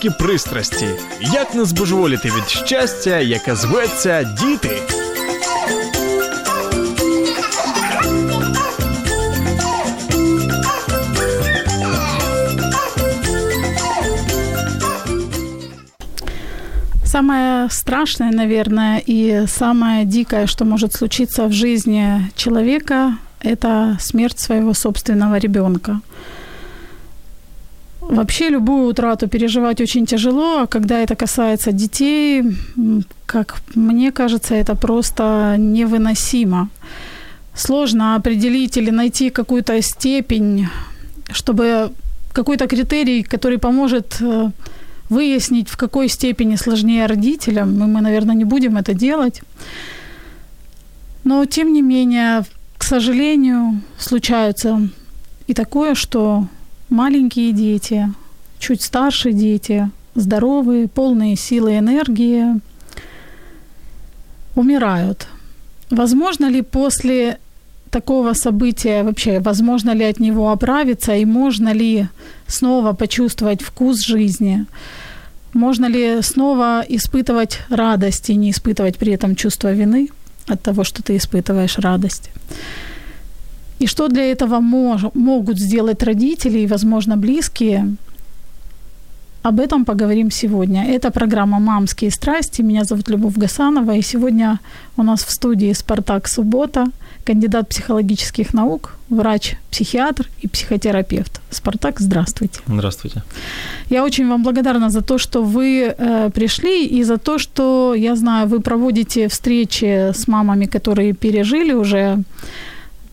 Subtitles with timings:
[0.00, 0.88] Мамські пристрасті.
[1.20, 4.70] Як не збожеволіти від щастя, яке зветься діти.
[17.04, 24.74] Самое страшное, наверное, и самое дикое, что может случиться в жизни человека, это смерть своего
[24.74, 26.00] собственного ребенка.
[28.11, 32.43] Вообще любую утрату переживать очень тяжело, а когда это касается детей,
[33.25, 36.67] как мне кажется, это просто невыносимо.
[37.55, 40.67] Сложно определить или найти какую-то степень,
[41.31, 41.91] чтобы
[42.33, 44.51] какой-то критерий, который поможет э,
[45.09, 49.41] выяснить, в какой степени сложнее родителям, и мы, наверное, не будем это делать.
[51.23, 52.43] Но, тем не менее,
[52.77, 54.89] к сожалению, случается
[55.47, 56.47] и такое, что
[56.91, 58.13] маленькие дети,
[58.59, 62.59] чуть старше дети, здоровые, полные силы и энергии,
[64.55, 65.27] умирают.
[65.89, 67.39] Возможно ли после
[67.89, 72.07] такого события вообще, возможно ли от него оправиться и можно ли
[72.47, 74.65] снова почувствовать вкус жизни?
[75.53, 80.09] Можно ли снова испытывать радость и не испытывать при этом чувство вины
[80.47, 82.29] от того, что ты испытываешь радость?
[83.81, 87.95] И что для этого мож- могут сделать родители и, возможно, близкие?
[89.41, 90.83] Об этом поговорим сегодня.
[90.95, 92.61] Это программа «Мамские страсти».
[92.61, 93.95] Меня зовут Любовь Гасанова.
[93.95, 94.59] И сегодня
[94.97, 96.85] у нас в студии Спартак Суббота,
[97.25, 101.41] кандидат психологических наук, врач-психиатр и психотерапевт.
[101.49, 102.59] Спартак, здравствуйте.
[102.67, 103.23] Здравствуйте.
[103.89, 108.15] Я очень вам благодарна за то, что вы э, пришли и за то, что, я
[108.15, 112.23] знаю, вы проводите встречи с мамами, которые пережили уже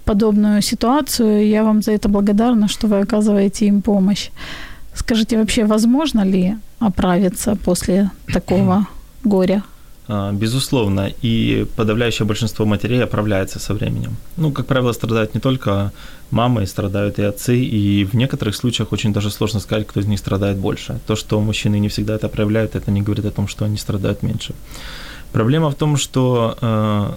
[0.09, 1.47] подобную ситуацию.
[1.47, 4.31] Я вам за это благодарна, что вы оказываете им помощь.
[4.95, 8.87] Скажите, вообще возможно ли оправиться после такого
[9.25, 9.63] горя?
[10.09, 14.17] А, Безусловно, и подавляющее большинство матерей оправляется со временем.
[14.37, 15.93] Ну, как правило, страдают не только
[16.31, 20.19] мамы, страдают и отцы, и в некоторых случаях очень даже сложно сказать, кто из них
[20.19, 20.99] страдает больше.
[21.07, 24.23] То, что мужчины не всегда это проявляют, это не говорит о том, что они страдают
[24.23, 24.55] меньше.
[25.33, 27.11] Проблема в том, что э,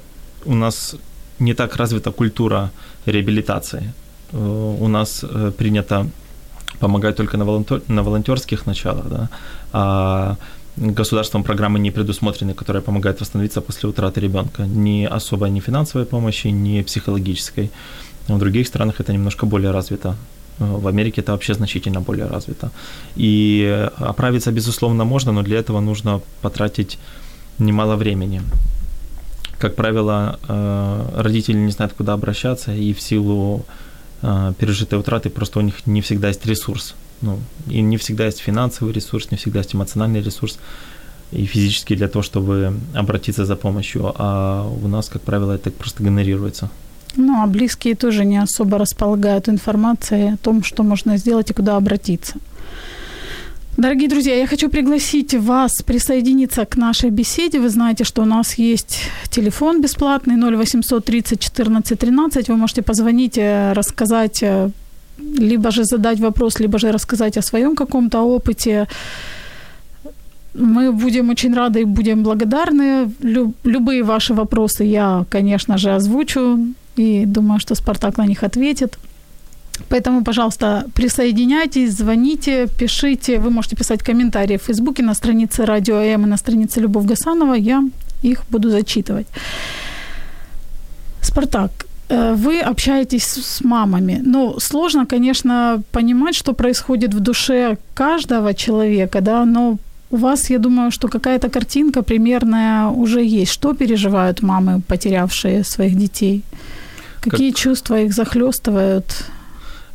[0.46, 0.96] у нас
[1.42, 2.70] не так развита культура
[3.06, 3.94] реабилитации.
[4.34, 6.08] Э, у нас э, принято
[6.80, 9.30] помогать только на, волонтер, на волонтерских началах, да,
[9.74, 10.36] а
[10.78, 14.64] государством программы не предусмотрены, которые помогают восстановиться после утраты ребенка.
[14.64, 17.70] Ни особой ни финансовой помощи, ни психологической.
[18.28, 20.16] В других странах это немножко более развито.
[20.60, 22.72] В Америке это вообще значительно более развито.
[23.18, 27.00] И оправиться, безусловно, можно, но для этого нужно потратить
[27.60, 28.42] немало времени.
[29.62, 30.40] Как правило,
[31.16, 33.64] родители не знают, куда обращаться, и в силу
[34.58, 36.96] пережитой утраты просто у них не всегда есть ресурс.
[37.22, 40.58] Ну, и не всегда есть финансовый ресурс, не всегда есть эмоциональный ресурс
[41.32, 44.12] и физический для того, чтобы обратиться за помощью.
[44.18, 46.70] А у нас, как правило, это просто генерируется.
[47.16, 51.78] Ну, а близкие тоже не особо располагают информацией о том, что можно сделать и куда
[51.78, 52.34] обратиться.
[53.78, 57.60] Дорогие друзья, я хочу пригласить вас присоединиться к нашей беседе.
[57.60, 59.00] Вы знаете, что у нас есть
[59.30, 62.50] телефон бесплатный 0800 30 14 13.
[62.50, 63.40] Вы можете позвонить,
[63.74, 64.44] рассказать,
[65.18, 68.88] либо же задать вопрос, либо же рассказать о своем каком-то опыте.
[70.54, 73.10] Мы будем очень рады и будем благодарны.
[73.64, 76.60] Любые ваши вопросы я, конечно же, озвучу
[76.98, 78.98] и думаю, что Спартак на них ответит.
[79.90, 83.40] Поэтому, пожалуйста, присоединяйтесь, звоните, пишите.
[83.40, 87.56] Вы можете писать комментарии в Фейсбуке на странице Радио М и на странице Любовь Гасанова.
[87.56, 87.84] Я
[88.24, 89.28] их буду зачитывать.
[91.22, 91.72] Спартак,
[92.10, 94.22] вы общаетесь с мамами.
[94.26, 99.78] Ну, сложно, конечно, понимать, что происходит в душе каждого человека, да, но
[100.10, 103.52] у вас, я думаю, что какая-то картинка примерная уже есть.
[103.52, 106.42] Что переживают мамы, потерявшие своих детей?
[107.22, 107.60] Какие как...
[107.60, 109.06] чувства их захлестывают?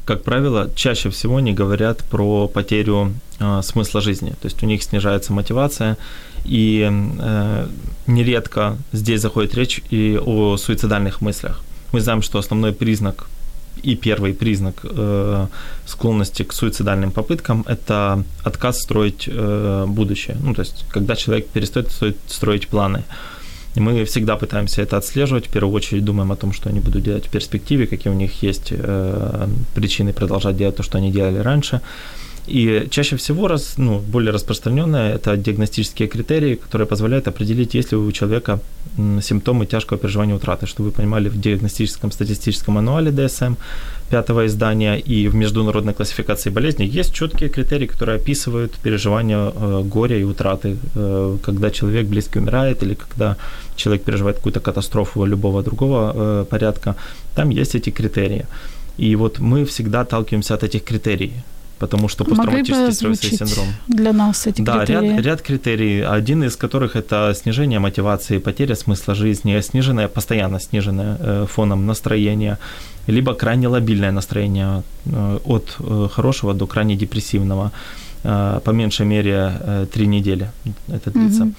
[0.07, 4.31] Как правило, чаще всего не говорят про потерю э, смысла жизни.
[4.31, 5.97] То есть у них снижается мотивация,
[6.45, 7.67] И э,
[8.07, 11.61] нередко здесь заходит речь и о суицидальных мыслях.
[11.93, 13.27] Мы знаем, что основной признак
[13.83, 15.47] и первый признак э,
[15.87, 20.37] склонности к суицидальным попыткам– это отказ строить э, будущее.
[20.45, 23.03] Ну, то есть, когда человек перестает строить, строить планы.
[23.77, 25.47] И мы всегда пытаемся это отслеживать.
[25.47, 28.43] В первую очередь думаем о том, что они будут делать в перспективе, какие у них
[28.43, 31.81] есть э, причины продолжать делать то, что они делали раньше.
[32.47, 37.99] И чаще всего раз, ну, более распространенное это диагностические критерии, которые позволяют определить, есть ли
[37.99, 38.61] у человека
[39.21, 40.67] симптомы тяжкого переживания утраты.
[40.67, 43.55] Чтобы вы понимали, в диагностическом статистическом мануале ДСМ
[44.11, 50.17] пятого издания и в международной классификации болезней есть четкие критерии, которые описывают переживание э, горя
[50.17, 53.37] и утраты, э, когда человек близкий умирает или когда
[53.77, 56.95] человек переживает какую-то катастрофу любого другого э, порядка.
[57.35, 58.47] Там есть эти критерии.
[58.99, 61.33] И вот мы всегда отталкиваемся от этих критерий
[61.79, 63.67] потому что посттравматический стрессовый синдром.
[63.89, 65.17] Для нас эти да, критерии.
[65.17, 71.17] Ряд, ряд критерий, один из которых это снижение мотивации, потеря смысла жизни, сниженное, постоянно сниженное
[71.21, 72.59] э, фоном настроение,
[73.07, 77.73] либо крайне лобильное настроение э, от э, хорошего до крайне депрессивного,
[78.23, 80.51] по меньшей мере три недели
[80.89, 81.43] это длится.
[81.43, 81.53] Угу.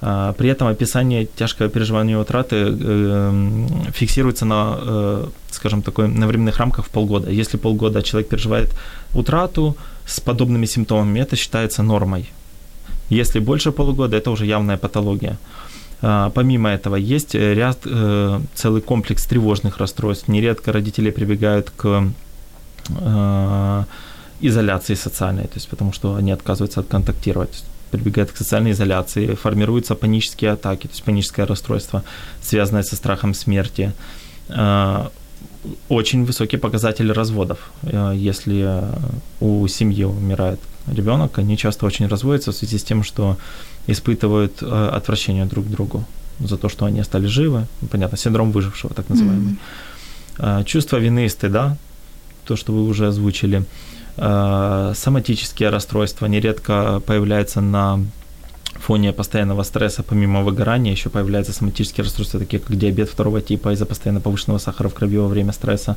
[0.00, 6.86] При этом описание тяжкого переживания утраты э, фиксируется на, э, скажем, такой, на временных рамках
[6.86, 7.30] в полгода.
[7.30, 8.74] Если полгода человек переживает
[9.14, 9.76] утрату
[10.06, 12.30] с подобными симптомами, это считается нормой.
[13.10, 15.36] Если больше полугода, это уже явная патология.
[16.00, 20.28] Помимо этого, есть ряд, э, целый комплекс тревожных расстройств.
[20.28, 22.10] Нередко родители прибегают к
[24.40, 30.52] изоляции социальной, то есть потому что они отказываются контактировать прибегает к социальной изоляции, формируются панические
[30.52, 32.02] атаки, то есть паническое расстройство,
[32.42, 33.92] связанное со страхом смерти.
[34.48, 35.08] Э,
[35.88, 37.58] очень высокий показатель разводов.
[37.82, 38.82] Э, если
[39.40, 43.36] у семьи умирает ребенок, они часто очень разводятся в связи с тем, что
[43.86, 46.04] испытывают э, отвращение друг к другу
[46.38, 47.66] за то, что они остались живы.
[47.90, 49.56] Понятно, синдром выжившего, так называемый.
[50.38, 50.64] Mm-hmm.
[50.64, 51.76] Чувство вины и стыда,
[52.46, 53.64] то, что вы уже озвучили–
[54.20, 58.00] соматические расстройства нередко появляются на
[58.80, 63.86] фоне постоянного стресса, помимо выгорания, еще появляются соматические расстройства, такие как диабет второго типа из-за
[63.86, 65.96] постоянно повышенного сахара в крови во время стресса,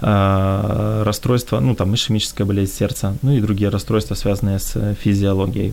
[0.00, 5.72] э, расстройства, ну, там, ишемическая болезнь сердца, ну и другие расстройства, связанные с физиологией.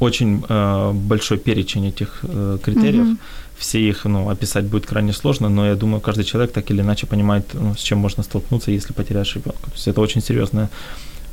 [0.00, 2.20] Очень э, большой перечень этих
[2.62, 3.06] критериев.
[3.06, 6.80] Mm-hmm все их ну, описать будет крайне сложно, но я думаю, каждый человек так или
[6.80, 9.62] иначе понимает, ну, с чем можно столкнуться, если потеряешь ребенка.
[9.62, 10.68] То есть это очень серьезная,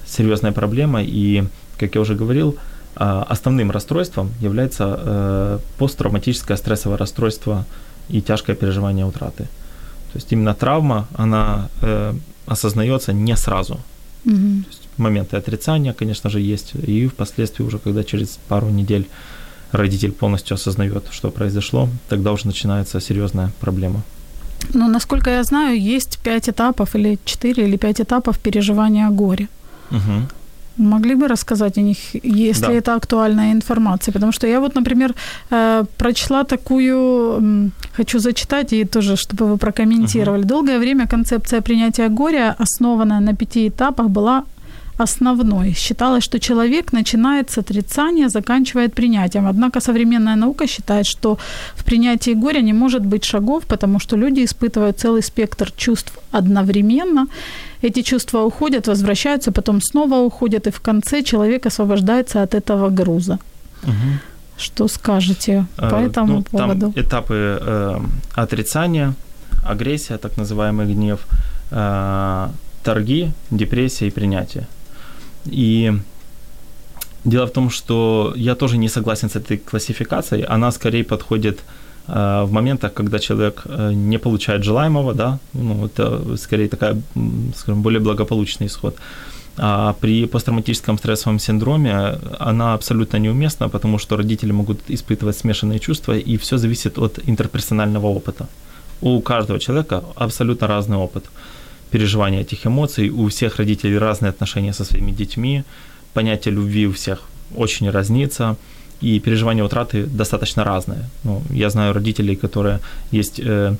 [0.06, 1.44] серьезная проблема, и,
[1.78, 2.58] как я уже говорил,
[2.96, 7.66] а, основным расстройством является э, посттравматическое стрессовое расстройство
[8.10, 9.44] и тяжкое переживание утраты.
[10.12, 12.14] То есть именно травма, она э,
[12.46, 13.80] осознается не сразу.
[14.26, 14.34] Угу.
[14.34, 19.08] То есть моменты отрицания, конечно же, есть, и впоследствии уже, когда через пару недель
[19.72, 24.02] родитель полностью осознает, что произошло, тогда уже начинается серьезная проблема.
[24.74, 29.48] Ну, насколько я знаю, есть пять этапов или четыре или пять этапов переживания горя.
[29.92, 30.28] Угу.
[30.78, 32.74] Могли бы рассказать о них, если да.
[32.74, 34.14] это актуальная информация?
[34.14, 35.14] Потому что я вот, например,
[35.50, 40.42] э, прочла такую, хочу зачитать и тоже, чтобы вы прокомментировали.
[40.42, 40.48] Угу.
[40.48, 44.44] Долгое время концепция принятия горя, основанная на пяти этапах, была
[44.98, 45.74] основной.
[45.74, 49.48] Считалось, что человек начинает с отрицания, заканчивает принятием.
[49.48, 51.38] Однако современная наука считает, что
[51.76, 57.28] в принятии горя не может быть шагов, потому что люди испытывают целый спектр чувств одновременно.
[57.84, 63.40] Эти чувства уходят, возвращаются, потом снова уходят, и в конце человек освобождается от этого груза.
[63.84, 63.94] Угу.
[64.58, 66.92] Что скажете по э, этому ну, поводу?
[66.92, 68.00] Там этапы э,
[68.36, 69.14] отрицания,
[69.66, 71.20] агрессия, так называемый гнев,
[71.72, 72.50] э,
[72.84, 74.68] торги, депрессия и принятие.
[75.46, 75.94] И
[77.24, 80.44] дело в том, что я тоже не согласен с этой классификацией.
[80.44, 81.60] Она скорее подходит
[82.08, 87.02] э, в моментах, когда человек э, не получает желаемого, да, ну, это скорее такая,
[87.56, 88.96] скажем, более благополучный исход.
[89.58, 96.18] А при посттравматическом стрессовом синдроме она абсолютно неуместна, потому что родители могут испытывать смешанные чувства,
[96.18, 98.48] и все зависит от интерперсонального опыта.
[99.02, 101.26] У каждого человека абсолютно разный опыт
[101.92, 103.10] переживания этих эмоций.
[103.10, 105.64] У всех родителей разные отношения со своими детьми,
[106.14, 107.24] понятие любви у всех
[107.56, 108.56] очень разнится,
[109.02, 111.10] и переживания утраты достаточно разные.
[111.24, 112.80] Ну, я знаю родителей, которые
[113.12, 113.76] есть э,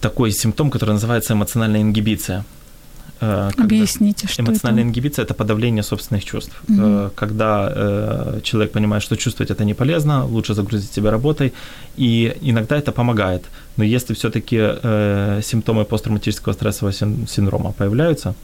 [0.00, 2.44] такой симптом, который называется эмоциональная ингибиция.
[3.20, 4.88] Э, Объясните, что Эмоциональная это?
[4.88, 6.52] ингибиция– это подавление собственных чувств.
[6.68, 7.10] Угу.
[7.14, 11.52] Когда э, человек понимает, что чувствовать это не полезно, лучше загрузить себя работой,
[11.96, 13.44] и иногда это помогает.
[13.76, 14.56] Но если все-таки
[15.42, 18.34] симптомы посттравматического стрессового синдрома появляются,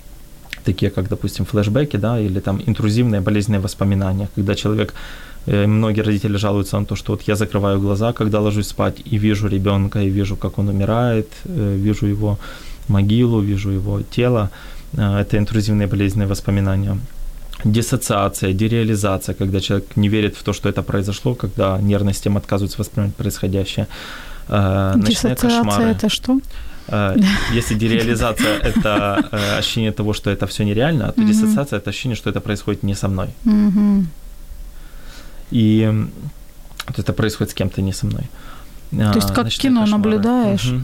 [0.64, 4.94] такие как, допустим, флешбеки, да, или там интрузивные болезненные воспоминания, когда человек
[5.46, 9.48] многие родители жалуются на то, что вот я закрываю глаза, когда ложусь спать, и вижу
[9.48, 12.38] ребенка, и вижу, как он умирает, вижу его
[12.92, 14.50] могилу, вижу его тело.
[14.92, 16.98] Это интрузивные болезненные воспоминания
[17.64, 22.78] диссоциация, дереализация, когда человек не верит в то, что это произошло, когда нервная система отказывается
[22.78, 23.86] воспринимать происходящее.
[24.48, 25.84] Ночные кошмары.
[25.90, 26.40] это что?
[27.54, 29.16] Если дереализация– это
[29.58, 33.08] ощущение того, что это все нереально, то диссоциация– это ощущение, что это происходит не со
[33.08, 33.28] мной.
[35.52, 36.06] И
[36.96, 38.24] это происходит с кем-то, не со мной.
[38.90, 40.74] То есть как кино наблюдаешь?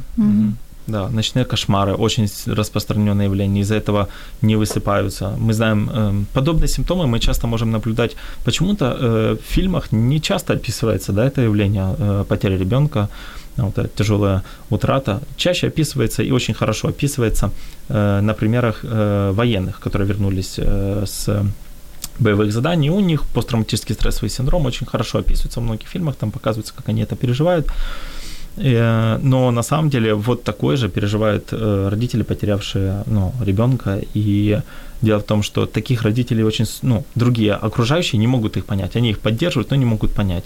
[0.88, 4.08] Да, ночные кошмары очень распространенное явление, из-за этого
[4.40, 5.34] не высыпаются.
[5.38, 8.16] Мы знаем, э, подобные симптомы мы часто можем наблюдать.
[8.44, 13.08] Почему-то э, в фильмах не часто описывается да, это явление э, потери ребенка,
[13.56, 15.20] вот эта тяжелая утрата.
[15.36, 17.50] Чаще описывается и очень хорошо описывается
[17.90, 21.28] э, на примерах э, военных, которые вернулись э, с
[22.18, 26.72] боевых заданий, у них посттравматический стрессовый синдром очень хорошо описывается в многих фильмах, там показывается,
[26.74, 27.66] как они это переживают.
[28.60, 34.00] Э, но на самом деле вот такое же переживают э, родители, потерявшие ну, ребенка.
[34.14, 34.60] И
[35.02, 38.96] дело в том, что таких родителей очень, ну, другие окружающие не могут их понять.
[38.96, 40.44] Они их поддерживают, но не могут понять.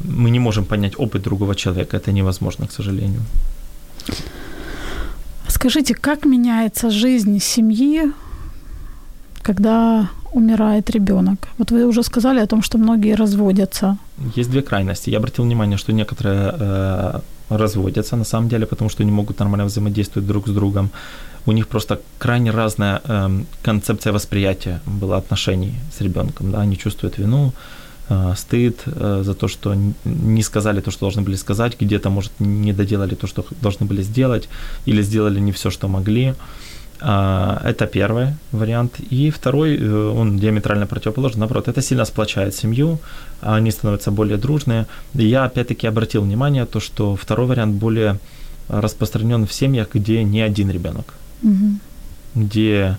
[0.00, 1.96] Мы не можем понять опыт другого человека.
[1.96, 3.20] Это невозможно, к сожалению.
[5.48, 8.12] Скажите, как меняется жизнь семьи,
[9.42, 11.48] когда умирает ребенок?
[11.58, 13.96] Вот вы уже сказали о том, что многие разводятся.
[14.36, 15.10] Есть две крайности.
[15.10, 19.64] Я обратил внимание, что некоторые э, разводятся на самом деле, потому что не могут нормально
[19.64, 20.90] взаимодействовать друг с другом.
[21.46, 26.50] У них просто крайне разная э, концепция восприятия была отношений с ребенком.
[26.52, 26.60] Да?
[26.60, 27.52] Они чувствуют вину,
[28.10, 29.74] э, стыд э, за то, что
[30.04, 34.02] не сказали то, что должны были сказать, где-то, может, не доделали то, что должны были
[34.02, 34.48] сделать,
[34.86, 36.28] или сделали не все, что могли.
[36.28, 36.34] А,
[37.04, 39.00] это первый вариант.
[39.12, 41.40] И второй, э, он диаметрально противоположен.
[41.40, 42.98] Наоборот, это сильно сплочает семью,
[43.42, 44.86] они становятся более дружные.
[45.14, 48.18] И я опять-таки обратил внимание, то, что второй вариант более
[48.68, 51.14] распространен в семьях, где не один ребенок.
[51.42, 51.78] Угу.
[52.36, 52.96] Где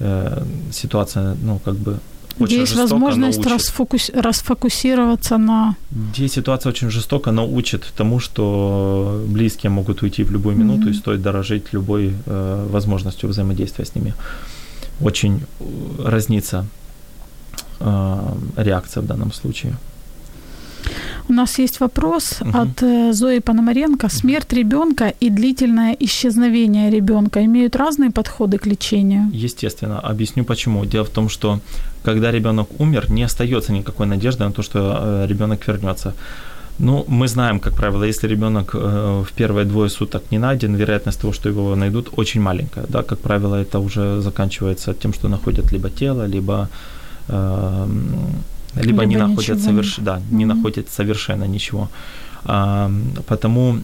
[0.00, 1.98] э, ситуация, ну, как бы
[2.38, 4.10] очень Есть возможность расфокус...
[4.14, 5.76] расфокусироваться на...
[5.90, 10.90] Где ситуация очень жестоко, но учит тому, что близкие могут уйти в любую минуту, mm-hmm.
[10.90, 14.14] и стоит дорожить любой э, возможностью взаимодействия с ними.
[15.00, 15.64] Очень э,
[16.04, 16.66] разнится
[17.80, 19.76] э, реакция в данном случае.
[21.28, 22.50] У нас есть вопрос угу.
[22.56, 24.08] от э, Зои Пономаренко.
[24.08, 29.28] Смерть ребенка и длительное исчезновение ребенка имеют разные подходы к лечению?
[29.32, 29.98] Естественно.
[29.98, 30.84] Объясню почему.
[30.84, 31.60] Дело в том, что
[32.06, 36.12] когда ребенок умер, не остается никакой надежды на то, что э, ребенок вернется.
[36.78, 41.20] Ну, мы знаем, как правило, если ребенок э, в первые двое суток не найден, вероятность
[41.20, 42.84] того, что его найдут, очень маленькая.
[42.88, 46.68] Да, как правило, это уже заканчивается тем, что находят либо тело, либо
[47.28, 47.86] э,
[48.76, 49.96] либо, не находят, соверш...
[49.98, 50.54] да, не mm-hmm.
[50.54, 51.88] находят совершенно ничего.
[52.44, 52.90] А,
[53.26, 53.78] потому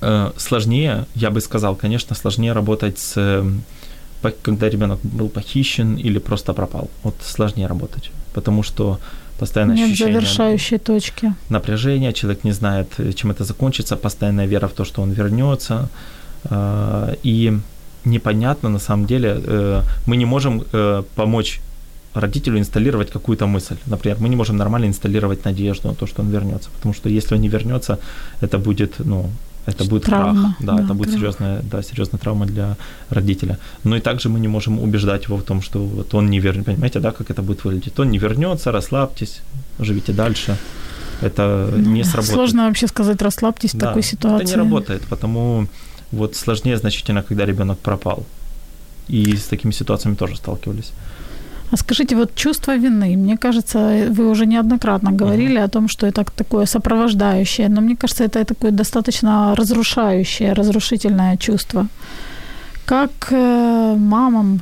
[0.00, 3.44] э, сложнее, я бы сказал, конечно, сложнее работать с
[4.30, 6.90] когда ребенок был похищен или просто пропал.
[7.02, 8.98] Вот сложнее работать, потому что
[9.38, 11.34] постоянно Нет ощущение завершающей точки.
[11.50, 15.88] Напряжение, человек не знает, чем это закончится, постоянная вера в то, что он вернется.
[16.44, 17.58] А, и
[18.04, 21.60] непонятно, на самом деле, э, мы не можем э, помочь
[22.14, 23.76] родителю инсталлировать какую-то мысль.
[23.86, 27.34] Например, мы не можем нормально инсталлировать надежду на то, что он вернется, потому что если
[27.34, 27.98] он не вернется,
[28.40, 29.30] это будет, ну,
[29.66, 32.76] это будет травма, крах, да, да это будет серьезная, да, серьезная травма для
[33.10, 33.58] родителя.
[33.84, 36.70] Но и также мы не можем убеждать его в том, что вот он не вернется,
[36.70, 37.98] понимаете, да, как это будет выглядеть.
[37.98, 39.42] Он не вернется, расслабьтесь,
[39.78, 40.56] живите дальше.
[41.20, 42.34] Это ну, не сработает.
[42.34, 44.44] Сложно вообще сказать, расслабьтесь да, в такой ситуации.
[44.44, 45.66] Это не работает, потому
[46.12, 48.24] вот сложнее значительно, когда ребенок пропал.
[49.08, 50.92] И с такими ситуациями тоже сталкивались.
[51.72, 55.64] А скажите, вот чувство вины, мне кажется, вы уже неоднократно говорили uh-huh.
[55.64, 61.88] о том, что это такое сопровождающее, но мне кажется, это такое достаточно разрушающее, разрушительное чувство.
[62.84, 64.60] Как э, мамам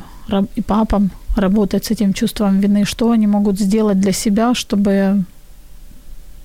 [0.56, 2.84] и папам работать с этим чувством вины?
[2.86, 5.24] Что они могут сделать для себя, чтобы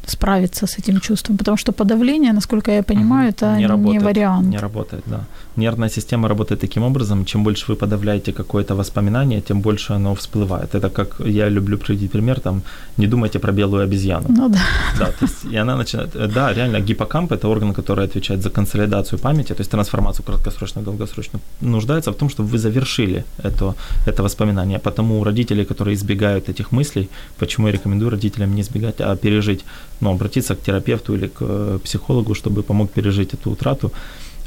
[0.09, 4.47] справиться с этим чувством, потому что подавление, насколько я понимаю, это не, работает, не вариант.
[4.47, 5.19] Не работает, да.
[5.55, 10.75] Нервная система работает таким образом, чем больше вы подавляете какое-то воспоминание, тем больше оно всплывает.
[10.75, 12.61] Это как я люблю приводить пример, там,
[12.97, 14.27] не думайте про белую обезьяну.
[14.29, 14.59] Ну да.
[14.99, 18.49] Да, то есть, и она начинает, э, да, реально, гиппокамп– это орган, который отвечает за
[18.49, 23.75] консолидацию памяти, то есть трансформацию краткосрочную, долгосрочную, нуждается в том, чтобы вы завершили это,
[24.07, 24.79] это воспоминание.
[24.79, 29.65] Потому родители, которые избегают этих мыслей, почему я рекомендую родителям не избегать, а пережить
[30.01, 33.91] ну, обратиться к терапевту или к э, психологу, чтобы помог пережить эту утрату,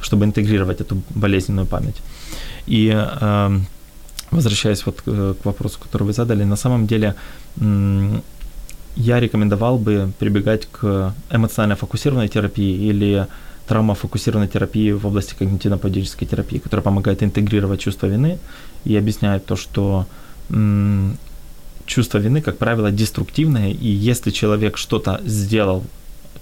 [0.01, 1.97] чтобы интегрировать эту болезненную память.
[2.67, 3.59] И э,
[4.31, 7.15] возвращаясь вот к, к вопросу, который вы задали, на самом деле
[8.97, 13.27] я рекомендовал бы прибегать к эмоционально-фокусированной терапии или
[13.67, 18.39] травмофокусированной терапии в области когнитивно-поведенческой терапии, которая помогает интегрировать чувство вины
[18.85, 20.07] и объясняет то, что
[21.93, 25.83] чувство вины, как правило, деструктивное, и если человек что-то сделал,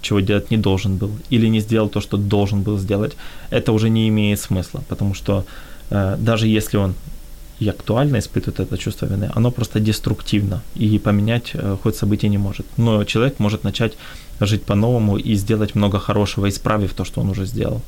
[0.01, 3.17] чего делать не должен был, или не сделал то, что должен был сделать,
[3.51, 5.43] это уже не имеет смысла, потому что
[5.91, 6.93] э, даже если он
[7.61, 12.39] и актуально испытывает это чувство вины, оно просто деструктивно, и поменять э, ход событий не
[12.39, 12.65] может.
[12.77, 13.93] Но человек может начать
[14.39, 17.81] жить по-новому и сделать много хорошего, исправив то, что он уже сделал.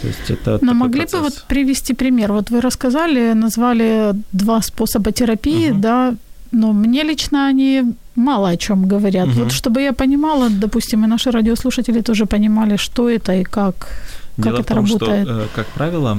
[0.00, 1.20] То есть это Но могли процесс.
[1.20, 2.32] бы вот привести пример?
[2.32, 5.80] Вот вы рассказали, назвали два способа терапии, угу.
[5.80, 6.14] да,
[6.52, 7.84] но мне лично они
[8.16, 9.28] мало о чем говорят.
[9.28, 9.38] Угу.
[9.38, 13.88] Вот чтобы я понимала, допустим, и наши радиослушатели тоже понимали, что это и как,
[14.36, 15.26] Дело как это том, работает.
[15.26, 16.18] Что, э, как правило,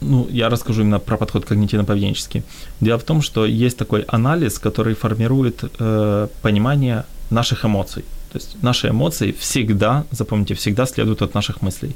[0.00, 2.42] ну, я расскажу именно про подход когнитивно-поведенческий.
[2.80, 8.04] Дело в том, что есть такой анализ, который формирует э, понимание наших эмоций.
[8.32, 11.94] То есть наши эмоции всегда, запомните, всегда следуют от наших мыслей.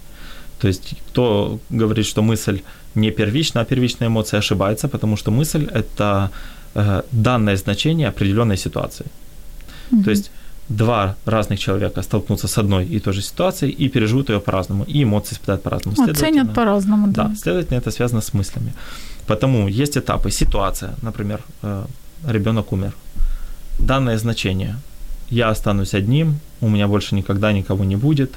[0.60, 2.60] То есть кто говорит, что мысль
[2.94, 6.30] не первична, а первичная эмоция ошибается, потому что мысль– это
[6.74, 9.06] э, данное значение определенной ситуации.
[9.90, 10.04] Mm-hmm.
[10.04, 10.30] То есть
[10.68, 15.02] два разных человека столкнутся с одной и той же ситуацией и переживут ее по-разному, и
[15.02, 15.96] эмоции испытают по-разному.
[16.10, 17.24] Оценят по-разному, да.
[17.24, 18.72] Да, следовательно, это связано с мыслями.
[19.26, 20.30] Потому есть этапы.
[20.30, 21.86] Ситуация, например, э,
[22.28, 22.92] ребенок умер.
[23.78, 24.76] Данное значение.
[25.30, 28.30] Я останусь одним, у меня больше никогда никого не будет.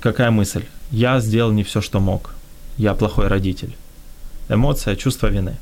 [0.00, 0.62] Какая мысль?
[0.90, 2.34] Я сделал не все, что мог.
[2.76, 3.74] Я плохой родитель.
[4.48, 5.56] Эмоция, чувство вины.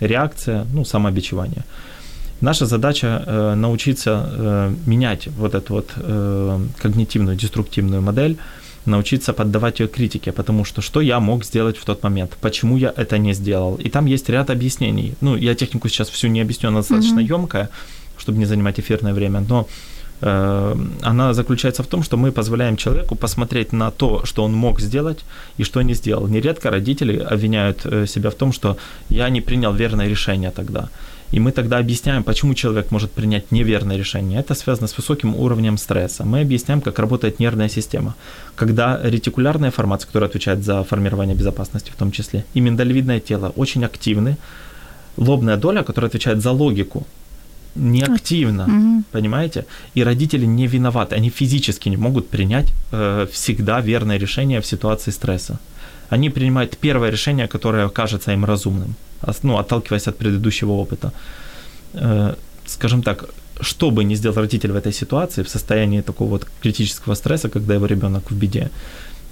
[0.00, 1.64] Реакция, ну, самобичевание.
[2.40, 8.36] Наша задача э, научиться э, менять вот эту вот э, когнитивную, деструктивную модель,
[8.84, 12.92] научиться поддавать ее критике, потому что что я мог сделать в тот момент, почему я
[12.96, 13.74] это не сделал.
[13.76, 15.14] И там есть ряд объяснений.
[15.20, 17.38] Ну, я технику сейчас всю не объясню, она достаточно mm-hmm.
[17.38, 17.68] емкая,
[18.16, 19.66] чтобы не занимать эфирное время, но
[20.20, 25.24] она заключается в том, что мы позволяем человеку посмотреть на то, что он мог сделать
[25.58, 26.28] и что не сделал.
[26.28, 28.76] Нередко родители обвиняют э, себя в том, что
[29.10, 30.88] я не принял верное решение тогда.
[31.30, 34.40] И мы тогда объясняем, почему человек может принять неверное решение.
[34.40, 36.24] Это связано с высоким уровнем стресса.
[36.24, 38.14] Мы объясняем, как работает нервная система.
[38.56, 43.84] Когда ретикулярная формация, которая отвечает за формирование безопасности в том числе, и миндалевидное тело очень
[43.84, 44.36] активны,
[45.18, 47.06] лобная доля, которая отвечает за логику,
[47.74, 49.02] неактивно, угу.
[49.12, 49.64] понимаете?
[49.94, 55.12] И родители не виноваты, они физически не могут принять э, всегда верное решение в ситуации
[55.12, 55.58] стресса.
[56.10, 58.94] Они принимают первое решение, которое кажется им разумным
[59.42, 61.12] ну, отталкиваясь от предыдущего опыта.
[61.94, 62.34] Э,
[62.66, 63.24] скажем так,
[63.60, 67.74] что бы ни сделал родитель в этой ситуации, в состоянии такого вот критического стресса, когда
[67.74, 68.70] его ребенок в беде,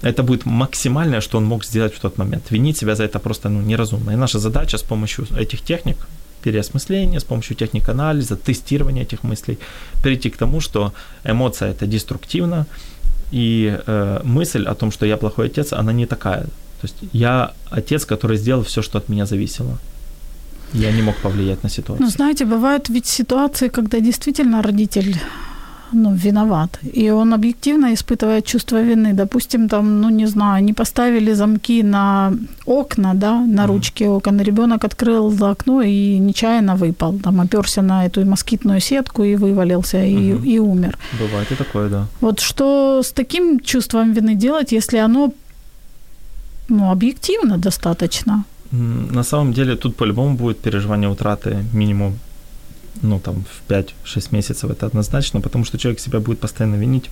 [0.03, 2.51] это будет максимальное, что он мог сделать в тот момент.
[2.51, 4.11] Винить себя за это просто ну, неразумно.
[4.11, 6.07] И наша задача с помощью этих техник,
[6.43, 9.57] переосмысления, с помощью техник анализа, тестирования этих мыслей,
[10.03, 10.93] перейти к тому, что
[11.25, 12.65] эмоция это деструктивно,
[13.31, 16.43] и э, мысль о том, что я плохой отец, она не такая.
[16.81, 19.77] То есть я отец, который сделал все, что от меня зависело.
[20.73, 22.05] Я не мог повлиять на ситуацию.
[22.05, 25.15] Ну, знаете, бывают ведь ситуации, когда действительно родитель
[25.93, 26.79] ну, виноват.
[26.95, 29.13] И он объективно испытывает чувство вины.
[29.13, 32.33] Допустим, там, ну, не знаю, не поставили замки на
[32.65, 34.41] окна, да, на ручки окон.
[34.41, 37.19] Ребенок открыл окно и нечаянно выпал.
[37.19, 40.97] Там оперся на эту москитную сетку и вывалился, mm и, и умер.
[41.19, 42.05] Бывает и такое, да.
[42.21, 45.31] Вот что с таким чувством вины делать, если оно
[46.69, 48.43] ну, объективно достаточно.
[49.13, 52.13] На самом деле тут по-любому будет переживание утраты минимум
[53.01, 57.09] ну, там, в 5-6 месяцев, это однозначно, потому что человек себя будет постоянно винить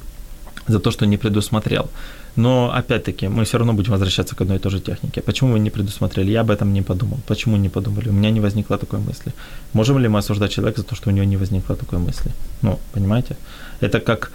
[0.68, 1.90] за то, что не предусмотрел.
[2.36, 5.22] Но, опять-таки, мы все равно будем возвращаться к одной и той же технике.
[5.22, 6.32] Почему вы не предусмотрели?
[6.32, 7.20] Я об этом не подумал.
[7.28, 8.10] Почему не подумали?
[8.10, 9.34] У меня не возникло такой мысли.
[9.74, 12.32] Можем ли мы осуждать человека за то, что у него не возникло такой мысли?
[12.62, 13.38] Ну, понимаете?
[13.82, 14.32] Это как...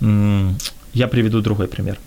[0.00, 1.98] Я приведу другой пример.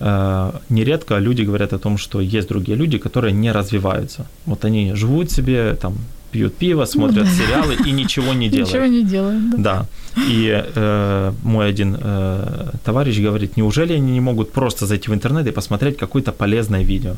[0.00, 4.26] Э, нередко люди говорят о том, что есть другие люди, которые не развиваются.
[4.46, 5.94] Вот они живут себе, там,
[6.34, 8.68] пьют пиво, смотрят сериалы и ничего не делают.
[8.68, 9.50] Ничего не делают.
[9.50, 9.56] Да.
[9.56, 9.86] да.
[10.28, 15.46] И э, мой один э, товарищ говорит, неужели они не могут просто зайти в интернет
[15.46, 17.14] и посмотреть какое-то полезное видео?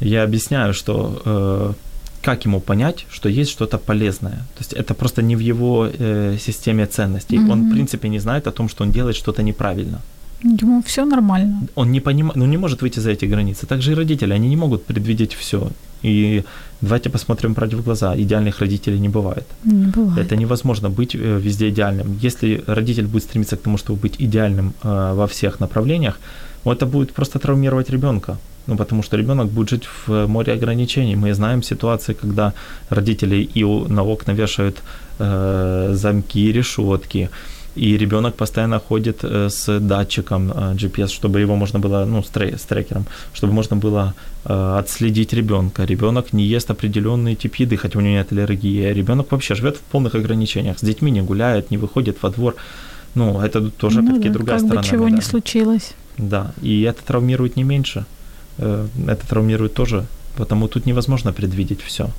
[0.00, 1.72] Я объясняю, что э,
[2.22, 4.38] как ему понять, что есть что-то полезное.
[4.56, 7.36] То есть это просто не в его э, системе ценностей.
[7.36, 7.52] Mm-hmm.
[7.52, 10.00] Он, в принципе, не знает о том, что он делает что-то неправильно.
[10.42, 11.66] Ему все нормально.
[11.74, 13.66] Он не понимает, ну не может выйти за эти границы.
[13.66, 15.70] Также и родители, они не могут предвидеть все.
[16.02, 16.44] И
[16.80, 18.14] давайте посмотрим правде в глаза.
[18.16, 19.46] Идеальных родителей не бывает.
[19.64, 20.26] Не бывает.
[20.26, 22.18] Это невозможно быть э, везде идеальным.
[22.22, 26.18] Если родитель будет стремиться к тому, чтобы быть идеальным э, во всех направлениях,
[26.64, 28.38] это будет просто травмировать ребенка.
[28.66, 31.16] Ну, потому что ребенок будет жить в море ограничений.
[31.16, 32.52] Мы знаем ситуации, когда
[32.90, 34.82] родители и на окна вешают
[35.18, 37.28] э, замки, решетки,
[37.76, 42.28] и ребенок постоянно ходит э, с датчиком э, GPS, чтобы его можно было, ну, с,
[42.28, 45.84] трек, с трекером, чтобы можно было э, отследить ребенка.
[45.84, 48.92] Ребенок не ест определенный тип еды, хотя у него нет аллергии.
[48.92, 50.78] Ребенок вообще живет в полных ограничениях.
[50.78, 52.56] С детьми не гуляет, не выходит во двор.
[53.14, 54.82] Ну, это тоже, ну, опять-таки, да, другая как сторона.
[54.82, 55.16] бы чего медали.
[55.16, 55.94] не случилось.
[56.18, 58.04] Да, и это травмирует не меньше.
[58.58, 60.04] Это травмирует тоже,
[60.36, 62.10] потому тут невозможно предвидеть все.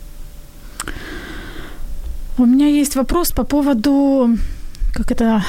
[2.37, 4.29] У меня есть вопрос по поводу,
[4.93, 5.43] как это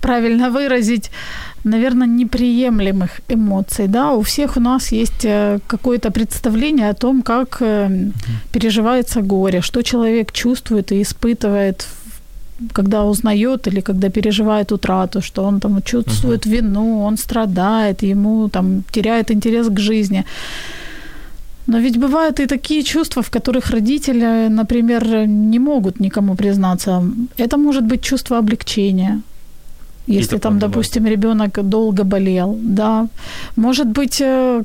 [0.00, 1.10] правильно выразить,
[1.64, 3.88] наверное, неприемлемых эмоций.
[3.88, 4.12] Да?
[4.12, 8.12] У всех у нас есть э, какое-то представление о том, как mm-hmm.
[8.52, 11.86] переживается горе, что человек чувствует и испытывает
[12.72, 16.56] когда узнает или когда переживает утрату, что он там чувствует uh-huh.
[16.56, 20.24] вину, он страдает, ему там теряет интерес к жизни.
[21.66, 27.02] Но ведь бывают и такие чувства, в которых родители, например, не могут никому признаться.
[27.38, 29.20] Это может быть чувство облегчения,
[30.06, 33.08] если там, допустим, ребенок долго болел, да.
[33.56, 34.62] Может быть, э,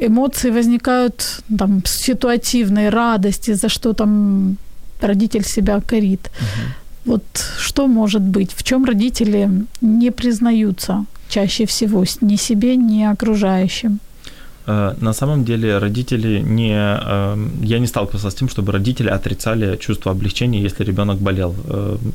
[0.00, 4.56] эмоции возникают там ситуативной радости, за что там
[5.00, 6.20] родитель себя корит.
[6.20, 6.82] Uh-huh.
[7.04, 7.24] Вот
[7.58, 8.52] что может быть?
[8.52, 13.98] В чем родители не признаются чаще всего ни себе, ни окружающим?
[14.66, 16.70] На самом деле родители не...
[17.66, 21.54] Я не сталкивался с тем, чтобы родители отрицали чувство облегчения, если ребенок болел.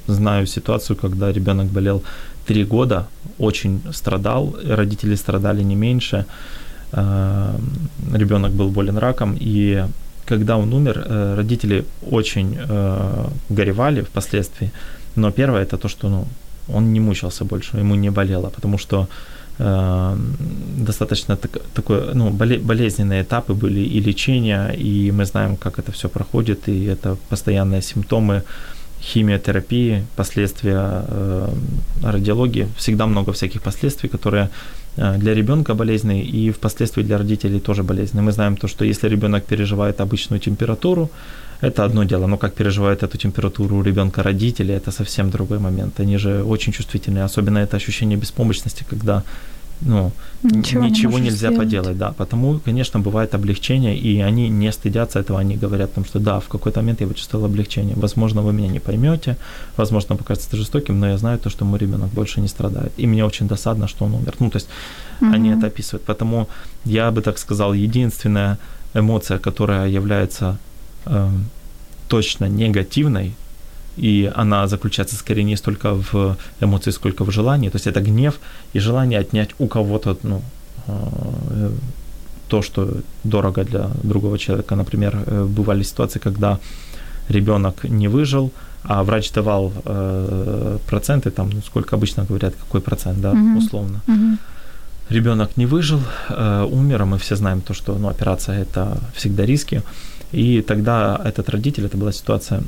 [0.07, 2.03] Знаю ситуацию, когда ребенок болел
[2.45, 3.07] три года,
[3.39, 6.25] очень страдал, родители страдали не меньше.
[6.93, 9.83] Ребенок был болен раком, и
[10.27, 14.71] когда он умер, э, родители очень э, горевали впоследствии,
[15.15, 16.25] но первое это то, что ну,
[16.67, 19.07] он не мучился больше, ему не болело, потому что э,
[19.60, 25.91] достаточно так, такое, ну, боле, болезненные этапы были и лечения, и мы знаем, как это
[25.91, 28.43] все проходит, и это постоянные симптомы
[29.02, 31.50] химиотерапии, последствия э,
[32.04, 34.50] радиологии, всегда много всяких последствий, которые
[34.98, 38.26] э, для ребенка болезненные и впоследствии для родителей тоже болезненные.
[38.26, 41.10] Мы знаем то, что если ребенок переживает обычную температуру,
[41.62, 46.00] это одно дело, но как переживает эту температуру у ребенка родители, это совсем другой момент.
[46.00, 49.24] Они же очень чувствительные, особенно это ощущение беспомощности, когда
[49.82, 50.12] ну,
[50.43, 51.58] ничего, ничего не нельзя сделать.
[51.58, 52.12] поделать, да.
[52.17, 56.39] Потому, конечно, бывает облегчение, и они не стыдятся этого, они говорят о том, что да,
[56.39, 57.96] в какой-то момент я почувствовал облегчение.
[57.96, 59.36] Возможно, вы меня не поймете,
[59.78, 62.91] возможно, покажется жестоким, но я знаю то, что мой ребенок больше не страдает.
[62.98, 64.34] И мне очень досадно, что он умер.
[64.39, 64.70] Ну, то есть
[65.22, 65.36] mm-hmm.
[65.36, 66.04] они это описывают.
[66.06, 66.48] Поэтому
[66.86, 68.58] я бы так сказал, единственная
[68.96, 70.58] эмоция, которая является
[71.10, 71.30] э,
[72.08, 73.34] точно негативной,
[73.98, 77.70] и она заключается скорее не столько в эмоции, сколько в желании.
[77.70, 78.39] То есть это гнев
[78.74, 80.41] и желание отнять у кого-то ну,
[80.88, 81.72] э,
[82.48, 84.76] то, что дорого для другого человека.
[84.76, 86.60] Например, э, бывали ситуации, когда
[87.30, 88.52] ребенок не выжил,
[88.84, 93.58] а врач давал э, проценты, там, ну, сколько обычно говорят, какой процент, да, mm-hmm.
[93.58, 94.02] условно.
[94.08, 94.38] Mm-hmm.
[95.10, 99.46] Ребенок не выжил, э, умер, а мы все знаем то, что ну, операция это всегда
[99.46, 99.82] риски.
[100.31, 102.61] И тогда этот родитель, это была ситуация,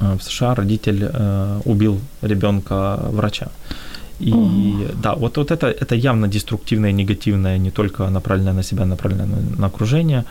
[0.00, 3.48] Э, в США родитель э, убил ребенка врача.
[4.20, 4.84] И угу.
[5.02, 9.60] да, вот, вот это, это явно деструктивное, негативное, не только направленное на себя, направленное на,
[9.60, 10.24] на окружение.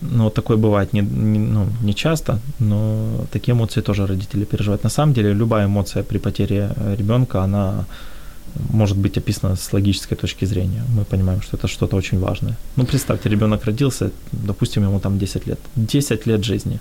[0.00, 4.84] Но такое бывает не, не, ну, не часто, но такие эмоции тоже родители переживают.
[4.84, 7.84] На самом деле любая эмоция при потере ребенка, она
[8.70, 10.82] может быть описана с логической точки зрения.
[10.96, 12.56] Мы понимаем, что это что-то очень важное.
[12.76, 15.58] Ну, представьте, ребенок родился, допустим, ему там 10 лет.
[15.76, 16.78] 10 лет жизни.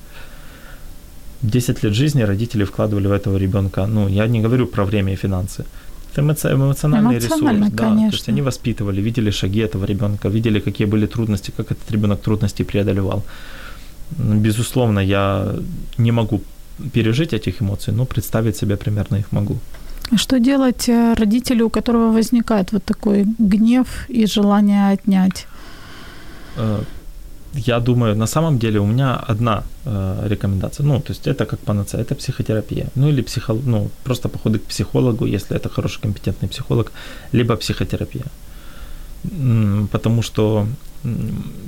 [1.41, 3.87] 10 лет жизни родители вкладывали в этого ребенка.
[3.87, 5.65] Ну, я не говорю про время и финансы.
[6.15, 7.69] Это эмоциональный ресурс.
[7.71, 7.95] Да.
[7.95, 12.21] То есть они воспитывали, видели шаги этого ребенка, видели, какие были трудности, как этот ребенок
[12.21, 13.23] трудности преодолевал.
[14.17, 15.55] Безусловно, я
[15.97, 16.41] не могу
[16.93, 19.57] пережить этих эмоций, но представить себе примерно их могу.
[20.15, 25.47] Что делать э, родителю, у которого возникает вот такой гнев и желание отнять?
[26.57, 26.83] Э,
[27.53, 30.85] я думаю, на самом деле у меня одна э, рекомендация.
[30.85, 32.87] Ну, то есть это как панацея, это психотерапия.
[32.95, 36.91] Ну, или психо, ну, просто походы к психологу, если это хороший компетентный психолог,
[37.33, 38.25] либо психотерапия.
[39.91, 40.67] Потому что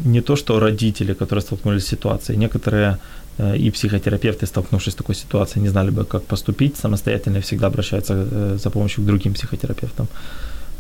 [0.06, 2.98] не то, что родители, которые столкнулись с ситуацией, некоторые
[3.40, 8.14] и психотерапевты, столкнувшись с такой ситуацией, не знали бы, как поступить самостоятельно и всегда обращаются
[8.32, 10.08] э, за помощью к другим психотерапевтам.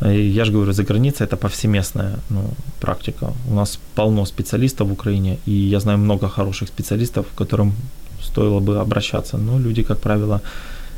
[0.02, 2.44] Я же говорю, за границей это повсеместная ну,
[2.80, 3.34] практика.
[3.50, 7.74] У нас полно специалистов в Украине, и я знаю много хороших специалистов, к которым
[8.22, 9.38] стоило бы обращаться.
[9.38, 10.42] Но люди, как правило,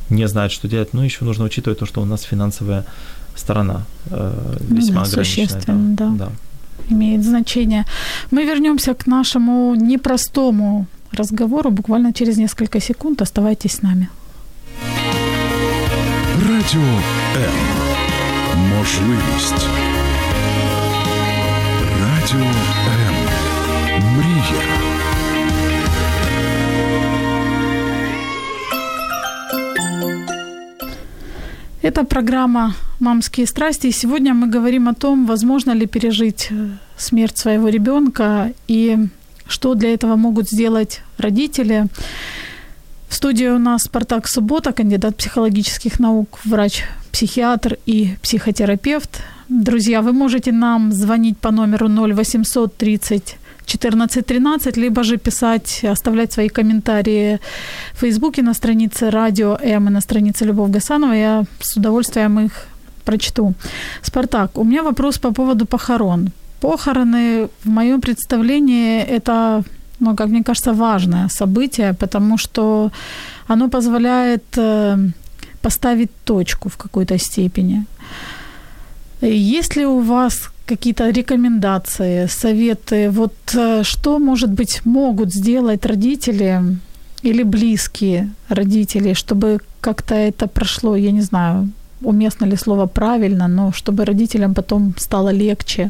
[0.09, 0.93] не знают, что делать.
[0.93, 2.85] Ну, еще нужно учитывать то, что у нас финансовая
[3.35, 5.95] сторона э, весьма да, ограниченная.
[5.95, 6.25] Да, да.
[6.25, 6.31] да.
[6.89, 7.85] имеет значение.
[8.31, 13.22] Мы вернемся к нашему непростому разговору буквально через несколько секунд.
[13.22, 14.08] Оставайтесь с нами.
[16.48, 16.80] Радіо
[17.36, 17.52] М.
[18.78, 19.66] Можливість.
[22.00, 23.24] Радіо М.
[24.16, 24.62] Мрія.
[31.82, 33.86] Это программа «Мамские страсти».
[33.86, 38.98] И сегодня мы говорим о том, возможно ли пережить э, смерть своего ребенка и
[39.51, 41.85] что для этого могут сделать родители.
[43.07, 49.21] В студии у нас Спартак Суббота, кандидат психологических наук, врач-психиатр и психотерапевт.
[49.49, 56.31] Друзья, вы можете нам звонить по номеру 0800 30 14 13, либо же писать, оставлять
[56.33, 57.39] свои комментарии
[57.93, 61.13] в Фейсбуке на странице Радио М и на странице Любовь Гасанова.
[61.13, 62.67] Я с удовольствием их
[63.03, 63.53] прочту.
[64.01, 66.31] Спартак, у меня вопрос по поводу похорон.
[66.61, 69.63] Похороны, в моем представлении, это,
[69.99, 72.91] ну, как мне кажется, важное событие, потому что
[73.47, 74.97] оно позволяет э,
[75.61, 77.85] поставить точку в какой-то степени.
[79.21, 86.61] Есть ли у вас какие-то рекомендации, советы, вот э, что, может быть, могут сделать родители
[87.23, 91.69] или близкие родители, чтобы как-то это прошло, я не знаю,
[92.01, 95.89] уместно ли слово правильно, но чтобы родителям потом стало легче?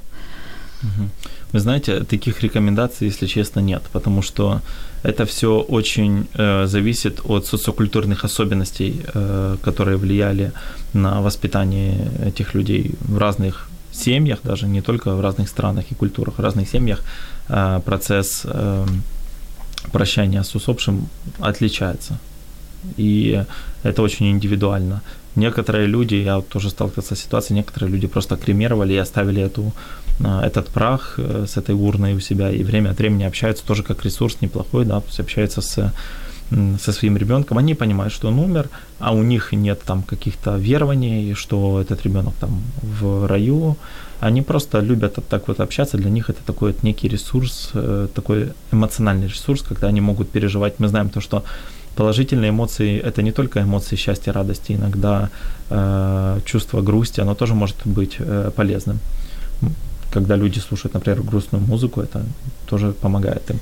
[1.53, 4.61] Вы знаете, таких рекомендаций, если честно, нет, потому что
[5.03, 10.51] это все очень э, зависит от социокультурных особенностей, э, которые влияли
[10.93, 16.37] на воспитание этих людей в разных семьях, даже не только в разных странах и культурах,
[16.37, 16.99] в разных семьях
[17.49, 18.85] э, процесс э,
[19.91, 21.07] прощания с усопшим
[21.39, 22.17] отличается.
[22.97, 23.43] И
[23.83, 25.01] это очень индивидуально.
[25.35, 29.71] Некоторые люди, я тоже сталкивался с ситуацией, некоторые люди просто кремировали и оставили эту,
[30.19, 34.05] э, этот прах с этой урной у себя, и время от времени общаются тоже как
[34.05, 35.91] ресурс неплохой, да, то есть общаются с
[36.79, 41.33] со своим ребенком, они понимают, что он умер, а у них нет там каких-то верований,
[41.33, 43.77] что этот ребенок там в раю.
[44.19, 48.49] Они просто любят так вот общаться, для них это такой вот некий ресурс, э, такой
[48.71, 50.79] эмоциональный ресурс, когда они могут переживать.
[50.79, 51.43] Мы знаем то, что
[52.01, 55.29] положительные эмоции это не только эмоции счастья, радости, иногда
[55.69, 58.99] э, чувство грусти, оно тоже может быть э, полезным.
[60.13, 62.23] Когда люди слушают, например, грустную музыку, это
[62.65, 63.59] тоже помогает им.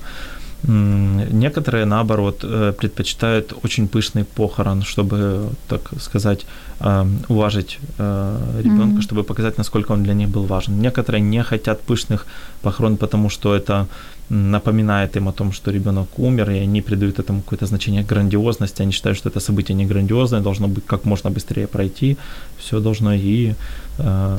[0.64, 6.46] Некоторые, наоборот, э, предпочитают очень пышный похорон, чтобы, так сказать,
[6.80, 9.02] эм, уважить э, ребенка, mm-hmm.
[9.02, 10.82] чтобы показать, насколько он для них был важен.
[10.82, 12.26] Некоторые не хотят пышных
[12.62, 13.88] похорон, потому что это
[14.30, 18.84] напоминает им о том, что ребенок умер, и они придают этому какое-то значение грандиозности.
[18.84, 22.18] Они считают, что это событие не грандиозное, должно быть как можно быстрее пройти.
[22.58, 23.54] Все должно и
[23.98, 24.38] э,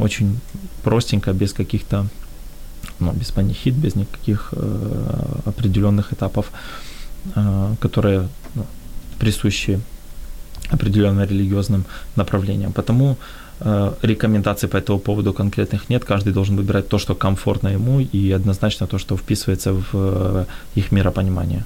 [0.00, 0.38] очень
[0.82, 2.06] простенько, без каких-то
[3.00, 6.50] ну, без панихид, без никаких э, определенных этапов,
[7.34, 8.64] э, которые ну,
[9.18, 9.80] присущи
[10.70, 11.84] определенным религиозным
[12.16, 12.72] направлениям.
[12.72, 13.16] Потому
[14.02, 16.04] рекомендаций по этому поводу конкретных нет.
[16.04, 20.92] Каждый должен выбирать то, что комфортно ему, и однозначно то, что вписывается в э, их
[20.92, 21.64] миропонимание.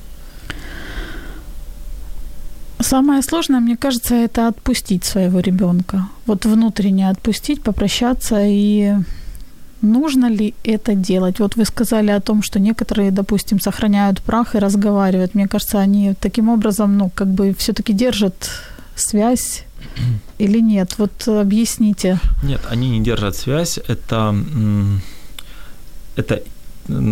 [2.80, 6.06] Самое сложное, мне кажется, это отпустить своего ребенка.
[6.26, 8.94] Вот внутренне отпустить, попрощаться и
[9.82, 11.38] Нужно ли это делать?
[11.40, 15.34] Вот вы сказали о том, что некоторые, допустим, сохраняют прах и разговаривают.
[15.34, 18.50] Мне кажется, они таким образом, ну, как бы все-таки держат
[18.94, 19.64] связь
[20.38, 20.94] или нет?
[20.98, 22.18] Вот объясните.
[22.42, 23.78] Нет, они не держат связь.
[23.88, 24.34] Это,
[26.16, 26.42] это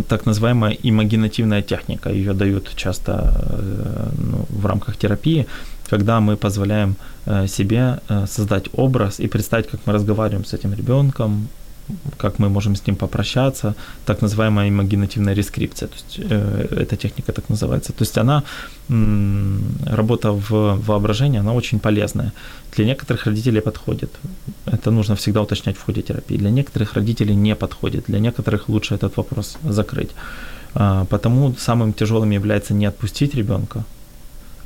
[0.08, 2.10] так называемая имагинативная техника.
[2.10, 5.46] Ее дают часто э, ну, в рамках терапии,
[5.90, 10.74] когда мы позволяем э, себе э, создать образ и представить, как мы разговариваем с этим
[10.74, 11.48] ребенком,
[12.16, 13.74] как мы можем с ним попрощаться,
[14.04, 17.92] так называемая имагинативная рескрипция, то есть э, эта техника так называется.
[17.92, 18.42] То есть она,
[18.90, 22.32] м, работа в воображении, она очень полезная.
[22.76, 24.10] Для некоторых родителей подходит.
[24.66, 26.38] Это нужно всегда уточнять в ходе терапии.
[26.38, 28.04] Для некоторых родителей не подходит.
[28.08, 30.10] Для некоторых лучше этот вопрос закрыть.
[30.74, 33.84] А, потому самым тяжелым является не отпустить ребенка,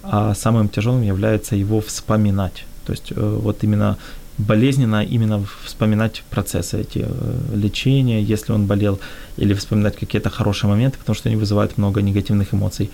[0.03, 2.65] а самым тяжелым является его вспоминать.
[2.87, 3.97] То есть э, вот именно
[4.39, 8.99] болезненно именно вспоминать процессы эти э, лечения, если он болел,
[9.37, 12.91] или вспоминать какие-то хорошие моменты, потому что они вызывают много негативных эмоций.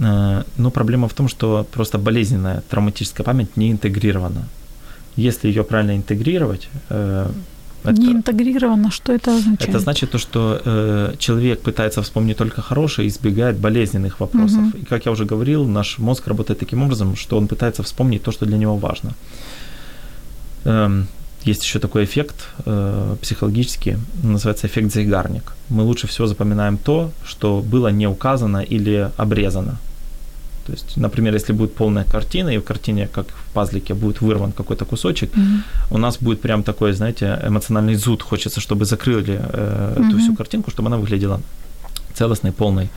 [0.00, 4.48] Э, но проблема в том, что просто болезненная травматическая память не интегрирована.
[5.16, 7.28] Если ее правильно интегрировать, э,
[7.84, 9.70] это, не интегрировано, что это означает?
[9.70, 14.58] Это значит то, что э, человек пытается вспомнить только хорошее и избегает болезненных вопросов.
[14.58, 14.78] Угу.
[14.78, 18.32] И как я уже говорил, наш мозг работает таким образом, что он пытается вспомнить то,
[18.32, 19.12] что для него важно.
[21.44, 22.34] Есть еще такой эффект
[22.66, 25.52] э, психологический, называется эффект Зайгарник.
[25.70, 29.78] Мы лучше всего запоминаем то, что было не указано или обрезано.
[30.66, 34.52] То есть, например, если будет полная картина, и в картине, как в пазлике, будет вырван
[34.52, 35.62] какой-то кусочек, mm-hmm.
[35.90, 38.22] у нас будет прям такой, знаете, эмоциональный зуд.
[38.22, 40.08] Хочется, чтобы закрыли э, mm-hmm.
[40.08, 41.40] эту всю картинку, чтобы она выглядела
[42.14, 42.90] целостной, полной.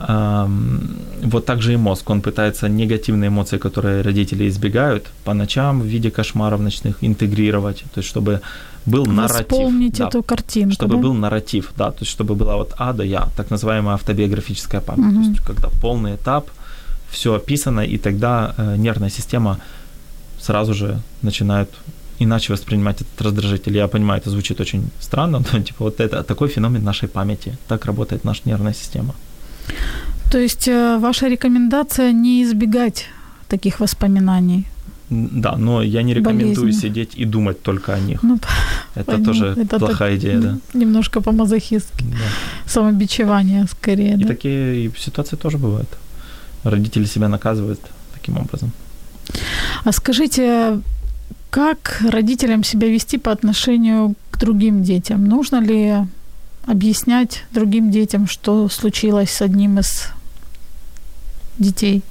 [0.00, 2.10] Вот так же и мозг.
[2.10, 8.00] Он пытается негативные эмоции, которые родители избегают, по ночам в виде кошмаров ночных интегрировать, то
[8.00, 8.40] есть чтобы
[8.86, 9.46] был нарратив.
[9.46, 11.02] Вспомнить да, эту картинку, Чтобы да?
[11.02, 15.16] был нарратив, да, то есть чтобы была вот А до Я, так называемая автобиографическая память,
[15.16, 15.22] угу.
[15.22, 16.50] то есть когда полный этап,
[17.10, 19.58] все описано, и тогда э, нервная система
[20.40, 21.68] сразу же начинает
[22.18, 23.76] иначе воспринимать этот раздражитель.
[23.76, 27.58] Я понимаю, это звучит очень странно, но типа вот это такой феномен нашей памяти.
[27.68, 29.14] Так работает наша нервная система.
[30.30, 33.06] То есть э, ваша рекомендация не избегать
[33.48, 34.66] таких воспоминаний?
[35.10, 36.80] Да, но я не рекомендую болезни.
[36.80, 38.22] сидеть и думать только о них.
[38.22, 38.38] Ну,
[38.94, 39.24] это понятно.
[39.24, 40.58] тоже это плохая идея, да.
[40.72, 42.04] Немножко по-мазохистски.
[42.04, 42.16] Да.
[42.66, 44.14] Самобичевание скорее.
[44.14, 44.28] И да?
[44.28, 45.88] такие ситуации тоже бывают.
[46.62, 47.80] Родители себя наказывают
[48.14, 48.70] таким образом.
[49.84, 50.80] А скажите,
[51.50, 55.24] как родителям себя вести по отношению к другим детям?
[55.24, 56.06] Нужно ли
[56.70, 60.04] объяснять другим детям, что случилось с одним из
[61.58, 62.02] детей?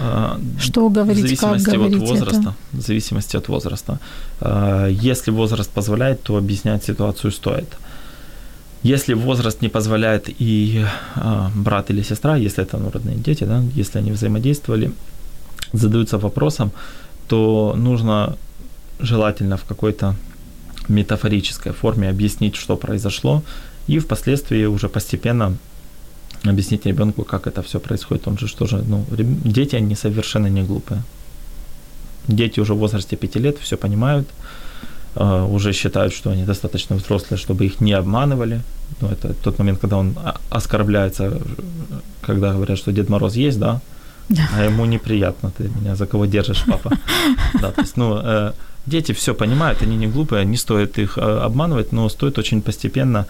[0.00, 2.54] А, что говорить, в зависимости как говорить от возраста, это?
[2.72, 3.98] В зависимости от возраста.
[4.40, 7.76] А, если возраст позволяет, то объяснять ситуацию стоит.
[8.82, 13.62] Если возраст не позволяет и а, брат или сестра, если это ну, родные дети, да,
[13.74, 14.92] если они взаимодействовали,
[15.72, 16.70] задаются вопросом,
[17.28, 18.36] то нужно
[19.00, 20.14] желательно в какой-то
[20.88, 23.42] метафорической форме объяснить, что произошло,
[23.86, 25.56] и впоследствии уже постепенно
[26.44, 28.28] объяснить ребенку, как это все происходит.
[28.28, 29.04] Он же что же, ну,
[29.44, 31.02] дети, они совершенно не глупые.
[32.28, 34.28] Дети уже в возрасте 5 лет все понимают,
[35.14, 38.60] а, уже считают, что они достаточно взрослые, чтобы их не обманывали.
[39.00, 40.14] Ну, это тот момент, когда он
[40.50, 41.40] оскорбляется,
[42.20, 43.80] когда говорят, что Дед Мороз есть, да,
[44.54, 46.90] а ему неприятно, ты меня за кого держишь, папа.
[47.60, 48.52] Да, то есть, ну, э,
[48.86, 53.26] дети все понимают, они не глупые, не стоит их э, обманывать, но стоит очень постепенно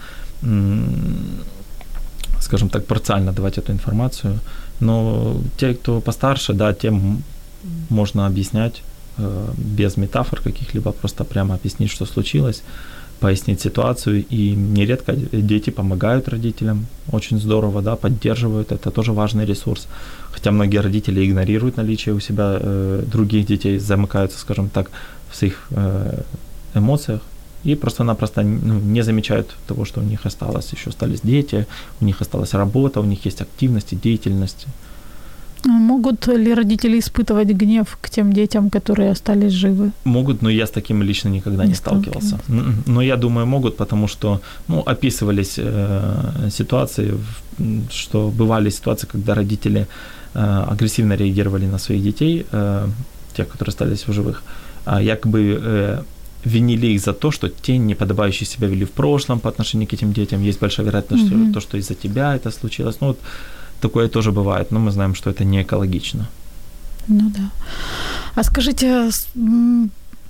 [2.39, 4.39] скажем так, парциально давать эту информацию.
[4.79, 7.23] Но те, кто постарше, да, тем
[7.89, 8.83] можно объяснять
[9.17, 12.63] э, без метафор каких-либо, просто прямо объяснить, что случилось,
[13.19, 14.23] пояснить ситуацию.
[14.29, 19.87] И нередко дети помогают родителям, очень здорово, да, поддерживают, это тоже важный ресурс.
[20.31, 24.91] Хотя многие родители игнорируют наличие у себя э, других детей, замыкаются, скажем так,
[25.31, 26.21] в своих э,
[26.75, 27.21] эмоциях,
[27.67, 31.65] и просто-напросто ну, не замечают того, что у них осталось, еще остались дети,
[32.01, 34.67] у них осталась работа, у них есть активность и деятельность.
[35.65, 39.91] А могут ли родители испытывать гнев к тем детям, которые остались живы?
[40.05, 42.39] Могут, но я с таким лично никогда не, не сталкивался.
[42.87, 47.13] Но я думаю, могут, потому что ну, описывались э, ситуации,
[47.89, 49.87] что бывали ситуации, когда родители
[50.33, 52.87] э, агрессивно реагировали на своих детей, э,
[53.35, 54.43] тех, которые остались в живых,
[54.85, 56.03] а якобы э,
[56.47, 60.13] винили их за то, что те неподобающе себя вели в прошлом по отношению к этим
[60.13, 60.43] детям.
[60.43, 61.51] Есть большая вероятность, mm-hmm.
[61.51, 63.01] что то, что из-за тебя это случилось.
[63.01, 63.19] Ну, вот
[63.81, 66.27] такое тоже бывает, но мы знаем, что это не экологично.
[67.07, 67.49] Ну да.
[68.35, 69.09] А скажите,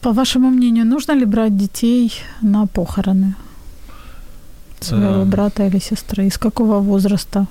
[0.01, 3.35] по вашему мнению, нужно ли брать детей на похороны
[4.79, 5.29] своего эм...
[5.29, 6.27] брата или сестры?
[6.27, 7.47] Из какого возраста?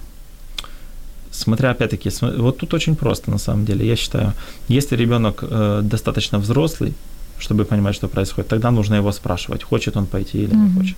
[1.30, 3.86] Смотря опять-таки, вот тут очень просто на самом деле.
[3.86, 4.32] Я считаю,
[4.68, 6.94] если ребенок э, достаточно взрослый,
[7.38, 8.48] чтобы понимать, что происходит.
[8.48, 10.68] Тогда нужно его спрашивать, хочет он пойти или mm-hmm.
[10.68, 10.96] не хочет.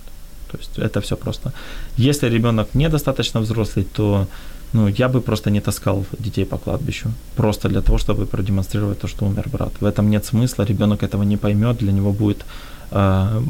[0.51, 1.53] То есть это все просто.
[1.97, 4.27] Если ребенок недостаточно взрослый, то
[4.73, 7.11] ну, я бы просто не таскал детей по кладбищу.
[7.35, 9.71] Просто для того, чтобы продемонстрировать то, что умер брат.
[9.79, 12.45] В этом нет смысла, ребенок этого не поймет, для него будет...
[12.91, 13.41] Э,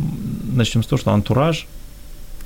[0.54, 1.68] начнем с того, что антураж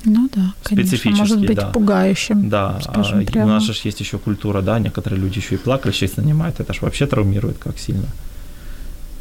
[0.06, 1.70] ну да, конечно, может быть да.
[1.70, 2.48] пугающим.
[2.48, 6.60] Да, а у нас же есть еще культура, да, некоторые люди еще и плакальщик нанимают,
[6.60, 8.08] это же вообще травмирует как сильно.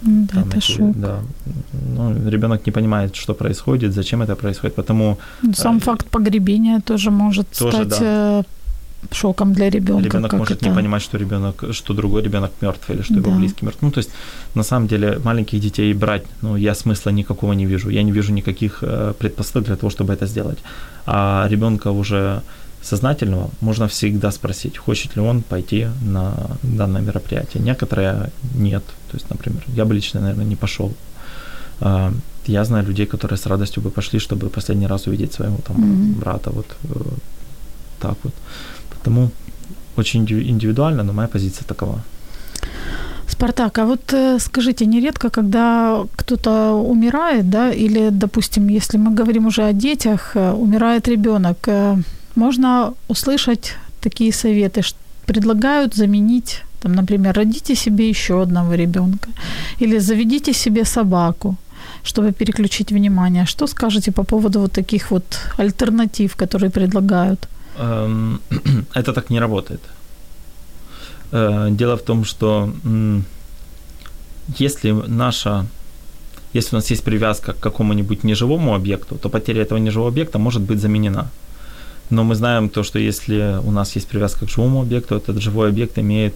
[0.05, 0.99] Да, Там это эти, шок.
[0.99, 1.19] Да.
[1.95, 5.17] Ну, ребенок не понимает, что происходит, зачем это происходит, потому...
[5.55, 7.99] Сам э, факт погребения тоже может тоже, стать да.
[8.01, 8.43] Э,
[9.11, 10.03] шоком для ребенка.
[10.03, 10.69] Ребенок может это...
[10.69, 13.19] не понимать, что ребенок, что другой ребенок мертв или что да.
[13.19, 13.81] его близкий мертв.
[13.81, 14.09] Ну, то есть,
[14.55, 17.89] на самом деле, маленьких детей брать, ну, я смысла никакого не вижу.
[17.89, 20.57] Я не вижу никаких э, предпосылок для того, чтобы это сделать.
[21.05, 22.41] А ребенка уже
[22.83, 27.63] сознательного можно всегда спросить, хочет ли он пойти на данное мероприятие.
[27.63, 28.83] Некоторые нет.
[29.11, 30.91] То есть, например, я бы лично, наверное, не пошел.
[31.79, 32.13] А,
[32.47, 36.19] я знаю людей, которые с радостью бы пошли, чтобы последний раз увидеть своего там mm-hmm.
[36.19, 36.49] брата.
[36.49, 36.99] Вот э,
[37.99, 38.33] так вот.
[38.89, 39.29] Потому
[39.97, 42.01] очень индивидуально, но моя позиция такова.
[43.27, 49.45] Спартак, а вот э, скажите, нередко, когда кто-то умирает, да, или, допустим, если мы говорим
[49.45, 51.67] уже о детях, э, умирает ребенок,
[52.35, 59.29] можно услышать такие советы, что предлагают заменить, там, например, родите себе еще одного ребенка,
[59.81, 61.55] или заведите себе собаку,
[62.03, 63.45] чтобы переключить внимание.
[63.45, 65.23] Что скажете по поводу вот таких вот
[65.57, 67.47] альтернатив, которые предлагают?
[67.77, 68.39] Эм,
[68.93, 69.81] Это так не работает.
[71.31, 72.69] Э, Дело в том, что
[74.59, 75.65] если наша
[76.53, 80.61] если у нас есть привязка к какому-нибудь неживому объекту, то потеря этого неживого объекта может
[80.61, 81.29] быть заменена.
[82.09, 85.69] Но мы знаем то, что если у нас есть привязка к живому объекту, этот живой
[85.69, 86.33] объект имеет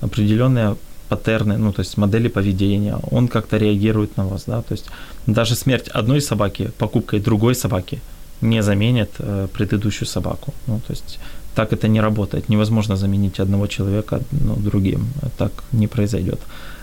[0.00, 0.76] определенные
[1.08, 4.86] паттерны, ну, то есть модели поведения, он как-то реагирует на вас, да, то есть
[5.26, 8.00] даже смерть одной собаки покупкой другой собаки
[8.40, 11.18] не заменит э, предыдущую собаку, ну, то есть
[11.54, 15.06] так это не работает, невозможно заменить одного человека ну, другим,
[15.38, 16.40] так не произойдет.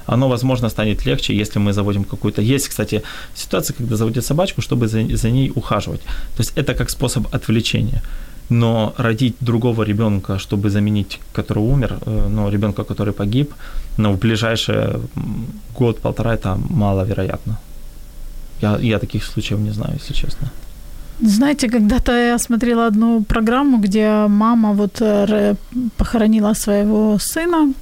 [0.07, 2.41] Оно, возможно, станет легче, если мы заводим какую-то...
[2.41, 3.01] Есть, кстати,
[3.35, 6.01] ситуация, когда заводят собачку, чтобы за, за ней ухаживать.
[6.35, 8.01] То есть это как способ отвлечения.
[8.49, 13.53] Но родить другого ребенка, чтобы заменить, который умер, ну, ребенка, который погиб,
[13.97, 15.45] ну, в ближайший м,
[15.79, 17.57] год-полтора это маловероятно.
[18.61, 20.51] Я, я таких случаев не знаю, если честно.
[21.21, 25.55] Знаете, когда-то я смотрела одну программу, где мама вот э,
[25.97, 27.73] похоронила своего сына,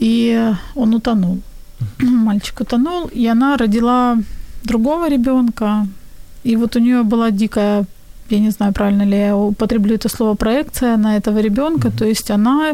[0.00, 1.38] и он утонул.
[1.98, 4.18] Мальчик утонул, и она родила
[4.64, 5.86] другого ребенка.
[6.44, 7.84] И вот у нее была дикая,
[8.30, 11.88] я не знаю, правильно ли я употреблю это слово, проекция на этого ребенка.
[11.88, 11.96] Мгм.
[11.98, 12.72] То есть она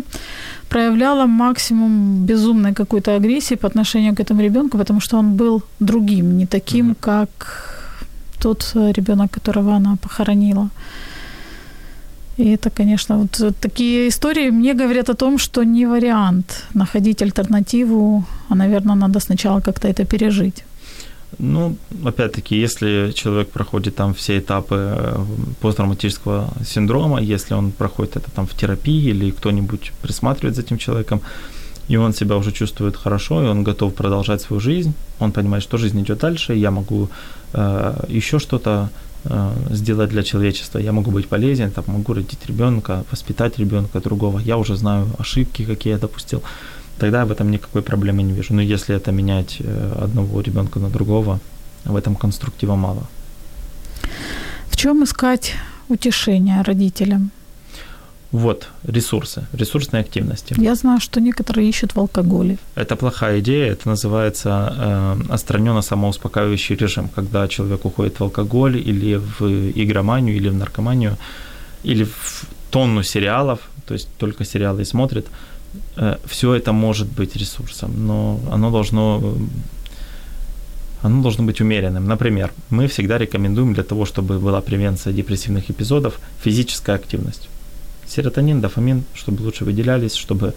[0.69, 6.37] проявляла максимум безумной какой-то агрессии по отношению к этому ребенку, потому что он был другим,
[6.39, 6.97] не таким, Мгм.
[7.01, 7.29] как
[8.41, 10.69] тот ребенок, которого она похоронила.
[12.39, 18.25] И это, конечно, вот такие истории мне говорят о том, что не вариант находить альтернативу,
[18.49, 20.65] а, наверное, надо сначала как-то это пережить.
[21.39, 25.25] Ну, опять-таки, если человек проходит там все этапы э,
[25.61, 31.21] посттравматического синдрома, если он проходит это там в терапии или кто-нибудь присматривает за этим человеком,
[31.89, 35.79] и он себя уже чувствует хорошо, и он готов продолжать свою жизнь, он понимает, что
[35.79, 37.09] жизнь идет дальше, я могу
[37.53, 38.89] э, еще что-то
[39.71, 44.57] сделать для человечества, я могу быть полезен, там, могу родить ребенка, воспитать ребенка другого, я
[44.57, 46.43] уже знаю ошибки, какие я допустил,
[46.99, 48.55] тогда я в этом никакой проблемы не вижу.
[48.55, 51.41] Но если это менять э, одного ребенка на другого,
[51.85, 53.07] в этом конструктива мало.
[54.71, 55.55] В чем искать
[55.89, 57.31] утешение родителям?
[58.33, 60.55] Вот ресурсы, ресурсные активности.
[60.59, 62.59] Я знаю, что некоторые ищут в алкоголе.
[62.75, 69.17] Это плохая идея, это называется э, отстраненно самоуспокаивающий режим, когда человек уходит в алкоголь или
[69.17, 71.17] в игроманию, или в наркоманию,
[71.85, 75.27] или в тонну сериалов, то есть только сериалы и смотрит.
[75.97, 79.37] Э, все это может быть ресурсом, но оно должно
[81.03, 82.07] оно должно быть умеренным.
[82.09, 87.49] Например, мы всегда рекомендуем для того, чтобы была превенция депрессивных эпизодов, физическая активность.
[88.09, 90.55] Серотонин, дофамин, чтобы лучше выделялись, чтобы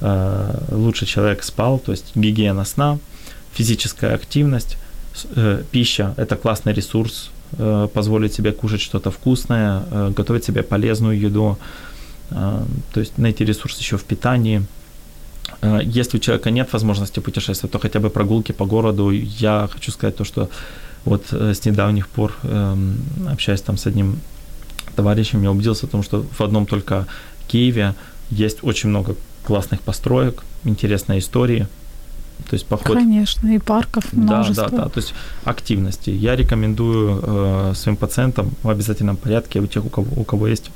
[0.00, 2.98] э, лучше человек спал, то есть гигиена сна,
[3.52, 4.76] физическая активность,
[5.36, 11.18] э, пища– это классный ресурс, э, позволить себе кушать что-то вкусное, э, готовить себе полезную
[11.18, 11.58] еду,
[12.30, 14.62] э, то есть найти ресурс еще в питании.
[15.62, 19.10] Э, Если у человека нет возможности путешествовать, то хотя бы прогулки по городу.
[19.10, 20.48] Я хочу сказать то, что
[21.04, 22.96] вот э, с недавних пор, эм,
[23.30, 24.18] общаясь там с одним
[24.94, 27.06] товарищем, я убедился в том, что в одном только
[27.46, 27.94] Киеве
[28.30, 31.66] есть очень много классных построек, интересные истории.
[32.48, 34.68] То есть поход Конечно, и парков да, множество.
[34.68, 34.88] да, да.
[34.88, 35.14] То есть
[35.44, 36.10] активности.
[36.10, 40.70] Я рекомендую э, своим пациентам в обязательном порядке, у тех, у кого, у кого есть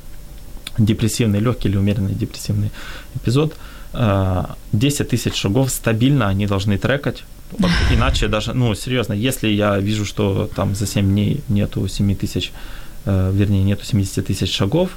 [0.79, 2.71] депрессивный, легкий или умеренный депрессивный
[3.17, 3.55] эпизод,
[3.93, 7.25] э, 10 тысяч шагов стабильно они должны трекать.
[7.93, 12.53] Иначе даже, ну, серьезно, если я вижу, что там за 7 дней нету 7 тысяч,
[13.05, 14.91] вернее, нету 70 тысяч шагов,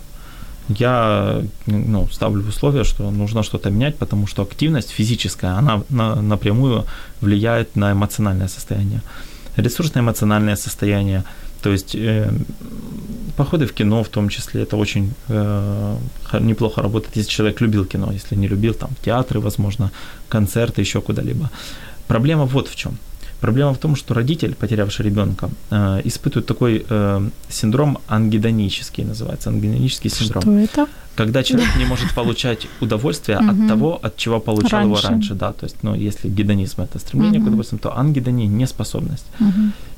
[0.69, 6.85] я ну, ставлю условие, что нужно что-то менять, потому что активность физическая, она на, напрямую
[7.21, 9.01] влияет на эмоциональное состояние.
[9.57, 11.23] Ресурсное эмоциональное состояние,
[11.61, 12.31] то есть э,
[13.35, 15.97] походы в кино в том числе, это очень э,
[16.39, 19.91] неплохо работает, если человек любил кино, если не любил, там, театры, возможно,
[20.29, 21.49] концерты, еще куда-либо.
[22.07, 22.97] Проблема вот в чем.
[23.41, 30.11] Проблема в том, что родитель, потерявший ребенка, э, испытывает такой э, синдром ангидонический, называется, ангидонический
[30.11, 30.87] синдром Что это?
[31.15, 35.33] когда человек не может получать удовольствие от того, от чего получал его Раньше.
[35.33, 39.25] да, то есть, ну, если гедонизм это стремление к удовольствию, то ангидония неспособность.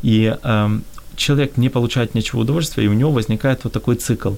[0.04, 0.84] И эм,
[1.16, 4.34] человек не получает ничего удовольствия, и у него возникает вот такой цикл.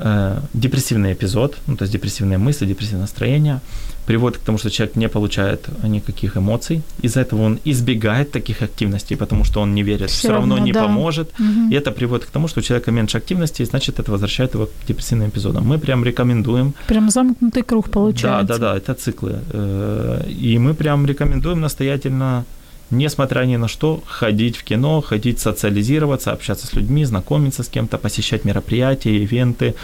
[0.00, 3.60] Э, депрессивный эпизод, ну, то есть депрессивные мысли, депрессивное настроение,
[4.06, 6.82] приводит к тому, что человек не получает никаких эмоций.
[7.04, 10.66] Из-за этого он избегает таких активностей, потому что он не верит, все, все равно, равно
[10.66, 10.82] не да.
[10.82, 11.28] поможет.
[11.38, 11.70] Угу.
[11.70, 14.66] И это приводит к тому, что у человека меньше активности, и значит, это возвращает его
[14.66, 15.64] к депрессивным эпизодам.
[15.64, 16.74] Мы прям рекомендуем.
[16.86, 18.46] Прям замкнутый круг получается.
[18.46, 19.38] Да, да, да, это циклы.
[19.52, 22.44] Э, и мы прям рекомендуем настоятельно
[22.90, 27.98] несмотря ни на что, ходить в кино, ходить социализироваться, общаться с людьми, знакомиться с кем-то,
[27.98, 29.74] посещать мероприятия, ивенты,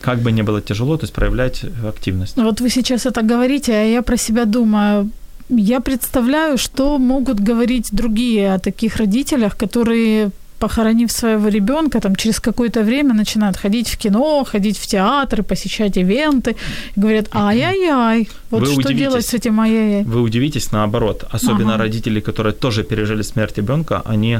[0.00, 2.36] как бы ни было тяжело, то есть проявлять активность.
[2.36, 5.10] Вот вы сейчас это говорите, а я про себя думаю,
[5.48, 10.30] я представляю, что могут говорить другие о таких родителях, которые
[10.60, 15.96] похоронив своего ребенка, там через какое-то время начинают ходить в кино, ходить в театры, посещать
[15.96, 16.54] ивенты,
[16.96, 20.04] и говорят, ай-яй-яй, вот вы что делать с этим ай-яй-яй?
[20.04, 21.84] Вы удивитесь наоборот, особенно ага.
[21.84, 24.38] родители, которые тоже пережили смерть ребенка, они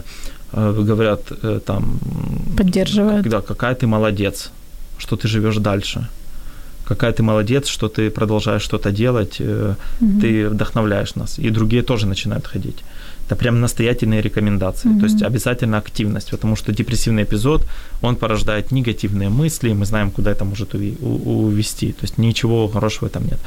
[0.53, 1.99] э, говорят э, там...
[2.57, 3.29] Поддерживают.
[3.29, 4.51] Да, какая ты молодец,
[4.99, 6.09] что ты живешь дальше
[6.91, 10.21] какая ты молодец, что ты продолжаешь что-то делать, угу.
[10.21, 11.39] ты вдохновляешь нас.
[11.39, 12.85] И другие тоже начинают ходить.
[13.31, 14.91] Это прям настоятельные рекомендации.
[14.91, 15.01] Mm-hmm.
[15.01, 17.64] То есть обязательно активность, потому что депрессивный эпизод,
[18.03, 21.93] он порождает негативные мысли, и мы знаем, куда это может увести.
[21.93, 23.39] То есть ничего хорошего там нет.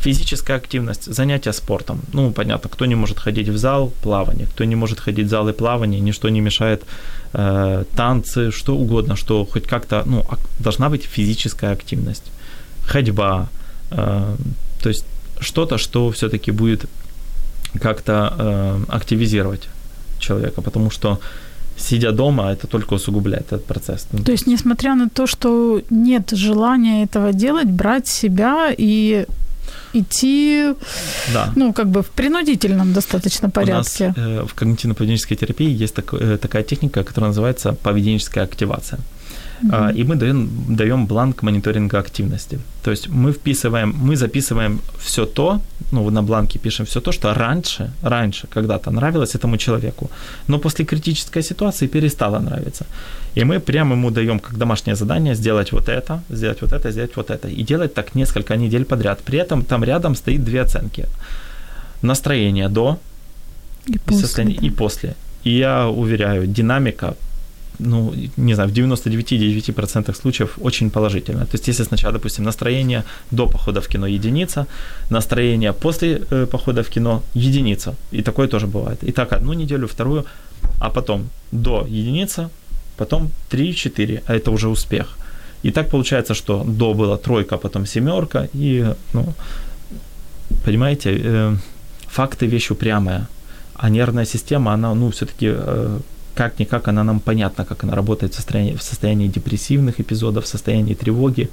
[0.00, 2.00] Физическая активность, занятия спортом.
[2.12, 5.52] Ну, понятно, кто не может ходить в зал, плавание, кто не может ходить в залы
[5.52, 6.84] плавания, ничто не мешает
[7.32, 10.24] э, танцы, что угодно, что хоть как-то, ну,
[10.60, 12.30] должна быть физическая активность.
[12.86, 13.48] Ходьба,
[13.90, 14.36] э,
[14.80, 15.04] то есть
[15.40, 16.84] что-то, что все-таки будет
[17.80, 19.68] как-то э, активизировать
[20.18, 21.18] человека, потому что
[21.76, 24.06] сидя дома, это только усугубляет этот процесс.
[24.24, 29.26] То есть, несмотря на то, что нет желания этого делать, брать себя и
[29.94, 30.74] идти,
[31.32, 31.52] да.
[31.56, 34.04] ну, как бы в принудительном достаточно порядке.
[34.04, 38.98] У нас э, в когнитивно-поведенческой терапии есть так, э, такая техника, которая называется поведенческая активация.
[39.62, 40.00] Mm-hmm.
[40.00, 42.58] И мы даем, даем бланк мониторинга активности.
[42.82, 45.60] То есть мы вписываем, мы записываем все то,
[45.92, 50.10] ну, на бланке пишем все то, что раньше, раньше когда-то нравилось этому человеку,
[50.48, 52.86] но после критической ситуации перестало нравиться.
[53.34, 57.16] И мы прямо ему даем как домашнее задание сделать вот это, сделать вот это, сделать
[57.16, 57.48] вот это.
[57.48, 59.18] И делать так несколько недель подряд.
[59.24, 61.06] При этом там рядом стоит две оценки.
[62.02, 62.98] Настроение до
[63.86, 64.44] и после.
[64.44, 65.14] И, и после.
[65.44, 67.14] И я уверяю, динамика
[67.78, 71.44] ну, не знаю, в 99,9% случаев очень положительно.
[71.44, 74.66] То есть, если сначала, допустим, настроение до похода в кино единица,
[75.10, 77.94] настроение после э, похода в кино единица.
[78.12, 78.98] И такое тоже бывает.
[79.04, 80.24] И так одну неделю, вторую,
[80.80, 82.50] а потом до единица,
[82.96, 85.18] потом 3-4, а это уже успех.
[85.64, 89.34] И так получается, что до была тройка, потом семерка, и, ну,
[90.64, 91.56] понимаете, э,
[92.06, 93.26] факты вещь упрямая,
[93.74, 96.00] а нервная система, она, ну, все-таки э,
[96.38, 100.94] как-никак она нам понятна, как она работает в состоянии, в состоянии депрессивных эпизодов, в состоянии
[100.94, 101.48] тревоги.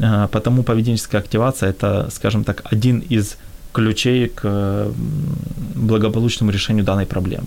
[0.00, 3.36] А, потому поведенческая активация– это, скажем так, один из
[3.72, 4.86] ключей к
[5.74, 7.46] благополучному решению данной проблемы.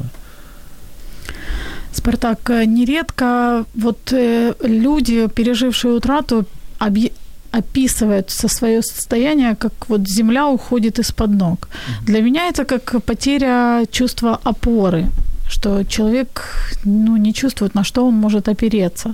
[1.92, 6.46] Спартак, нередко вот э, люди, пережившие утрату,
[6.80, 7.10] объ...
[7.52, 11.68] описывают со свое состояние, как вот земля уходит из-под ног.
[12.06, 15.06] Для меня это как потеря чувства опоры
[15.50, 16.44] что человек
[16.86, 19.14] ну, не чувствует, на что он может опереться.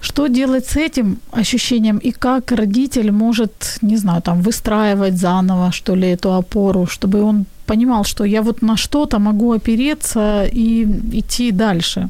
[0.00, 5.96] Что делать с этим ощущением и как родитель может, не знаю, там выстраивать заново, что
[5.96, 11.52] ли, эту опору, чтобы он понимал, что я вот на что-то могу опереться и идти
[11.52, 12.08] дальше.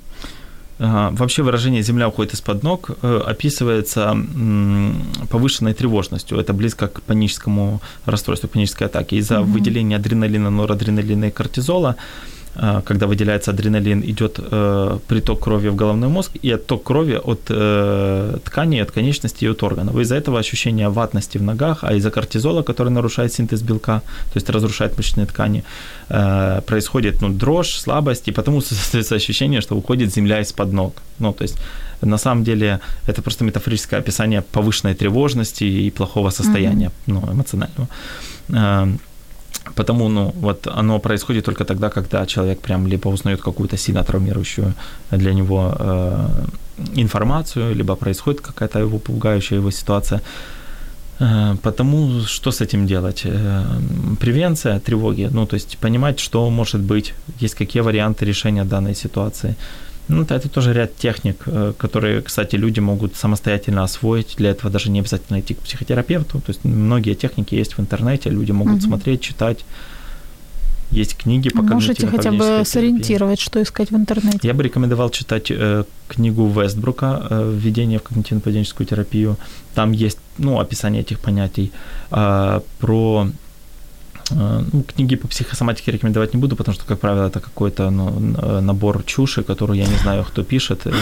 [0.78, 4.16] Вообще выражение «земля уходит из-под ног» э, описывается
[5.30, 6.38] повышенной тревожностью.
[6.38, 9.16] Это близко к паническому расстройству, панической атаке.
[9.16, 9.52] Из-за угу.
[9.52, 11.94] выделения адреналина, норадреналина и кортизола
[12.84, 18.38] когда выделяется адреналин, идет э, приток крови в головной мозг и отток крови от э,
[18.44, 19.96] тканей, от конечностей и от органов.
[19.96, 24.00] Из-за этого ощущение ватности в ногах, а из-за кортизола, который нарушает синтез белка,
[24.32, 25.64] то есть разрушает мышечные ткани,
[26.08, 30.94] э, происходит ну, дрожь, слабость, и потому создается ощущение, что уходит земля из-под ног.
[31.18, 31.58] Ну, то есть
[32.00, 37.20] на самом деле это просто метафорическое описание повышенной тревожности и плохого состояния mm-hmm.
[37.26, 37.88] ну, эмоционального.
[39.74, 44.74] Потому, ну, вот оно происходит только тогда, когда человек прям либо узнает какую-то сильно травмирующую
[45.10, 46.28] для него э,
[46.96, 50.20] информацию, либо происходит какая-то его пугающая его ситуация.
[51.20, 53.22] Э, потому что с этим делать?
[53.26, 53.64] Э,
[54.20, 59.54] превенция тревоги, ну, то есть понимать, что может быть, есть какие варианты решения данной ситуации.
[60.08, 64.34] Ну, это тоже ряд техник, э, которые, кстати, люди могут самостоятельно освоить.
[64.36, 66.40] Для этого даже не обязательно идти к психотерапевту.
[66.40, 68.82] То есть многие техники есть в интернете, люди могут угу.
[68.82, 69.64] смотреть, читать.
[70.90, 74.40] есть книги по Можете хотя бы когнитивно-поведенческой сориентировать, что искать в интернете.
[74.42, 79.36] Я бы рекомендовал читать э, книгу Вестбрука э, «Введение в когнитивно-поведенческую терапию».
[79.74, 81.72] Там есть ну, описание этих понятий.
[82.10, 83.43] А, про э,
[84.30, 88.60] ну, книги по психосоматике рекомендовать не буду, потому что, как правило, это какой-то ну, э,
[88.60, 90.86] набор чуши, которую я не знаю, кто пишет.
[90.86, 90.92] Э,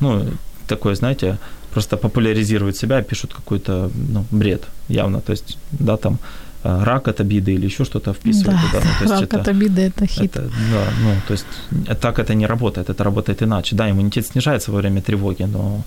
[0.00, 0.26] Ну,
[0.66, 1.36] такое, знаете,
[1.74, 5.20] просто популяризируют себя, пишут какой-то ну, бред явно.
[5.20, 6.18] То есть, да, там
[6.64, 8.80] э, рак от обиды или еще что-то вписывают да, туда.
[8.84, 10.36] Ну, то есть рак от обиды– это хит.
[10.36, 10.42] это,
[10.72, 11.46] да, ну, то есть
[11.88, 13.76] э, так это не работает, это работает иначе.
[13.76, 15.82] Да, иммунитет снижается во время тревоги, но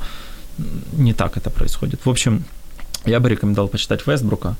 [0.97, 2.05] не так это происходит.
[2.05, 2.43] В общем,
[3.05, 4.55] я бы рекомендовал почитать Вестбрука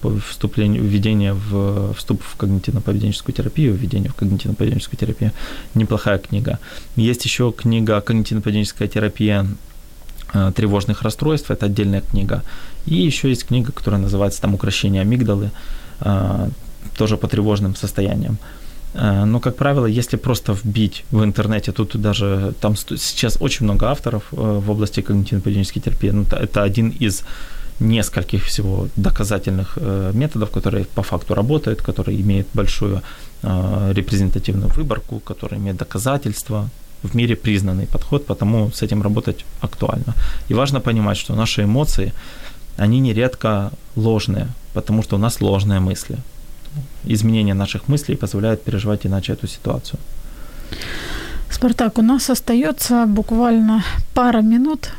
[0.00, 5.32] по вступлению, введение в вступ в когнитивно-поведенческую терапию, введение в когнитивно-поведенческую терапию.
[5.74, 6.58] Неплохая книга.
[6.96, 9.46] Есть еще книга «Когнитивно-поведенческая терапия
[10.32, 12.42] э, тревожных расстройств», это отдельная книга.
[12.86, 15.50] И еще есть книга, которая называется там «Укращение амигдалы»,
[16.00, 16.48] э,
[16.96, 18.38] тоже по тревожным состояниям.
[18.94, 23.86] Э, Но, как правило, если просто вбить в интернете, тут даже там сейчас очень много
[23.86, 26.10] авторов в области когнитивно-поведенческой терапии.
[26.10, 27.22] Ну, это один из
[27.80, 33.02] нескольких всего доказательных э, методов, которые по факту работают, которые имеют большую
[33.42, 36.68] э, репрезентативную выборку, которые имеют доказательства,
[37.02, 40.14] в мире признанный подход, потому с этим работать актуально.
[40.50, 42.12] И важно понимать, что наши эмоции,
[42.76, 46.16] они нередко ложные, потому что у нас ложные мысли.
[47.04, 49.98] Изменение наших мыслей позволяет переживать иначе эту ситуацию.
[51.50, 53.82] Спартак, у нас остается буквально
[54.14, 54.90] пара минут.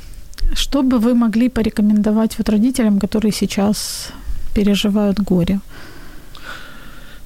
[0.54, 4.10] Что бы вы могли порекомендовать вот родителям, которые сейчас
[4.54, 5.60] переживают горе?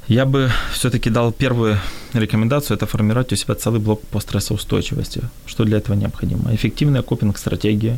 [0.08, 1.78] Я бы все-таки дал первую
[2.14, 5.22] рекомендацию, это формировать у себя целый блок по стрессоустойчивости.
[5.48, 6.54] Что для этого необходимо?
[6.54, 7.98] Эффективная копинг-стратегия,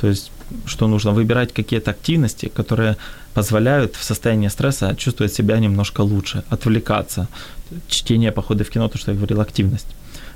[0.00, 0.32] то есть
[0.66, 2.96] что нужно выбирать какие-то активности, которые
[3.34, 7.28] позволяют в состоянии стресса чувствовать себя немножко лучше, отвлекаться.
[7.88, 9.86] Чтение, походы в кино, то, что я говорил, активность.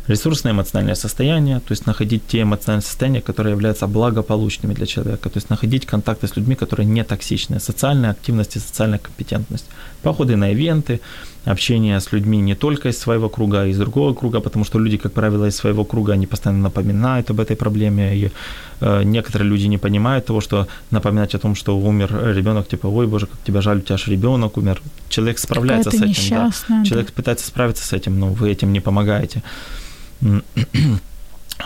[0.09, 5.37] Ресурсное эмоциональное состояние, то есть находить те эмоциональные состояния, которые являются благополучными для человека, то
[5.37, 9.67] есть находить контакты с людьми, которые не токсичные, социальная активность и социальная компетентность,
[10.03, 11.01] походы на ивенты,
[11.45, 14.97] общение с людьми не только из своего круга, а из другого круга, потому что люди,
[14.97, 18.31] как правило, из своего круга, они постоянно напоминают об этой проблеме, и
[18.81, 23.07] э, некоторые люди не понимают того, что напоминать о том, что умер ребенок, типа, ой,
[23.07, 24.81] боже, как тебя жаль, у тебя же ребенок умер.
[25.09, 26.85] Человек справляется с этим, да.
[26.85, 29.43] Человек пытается справиться с этим, но вы этим не помогаете.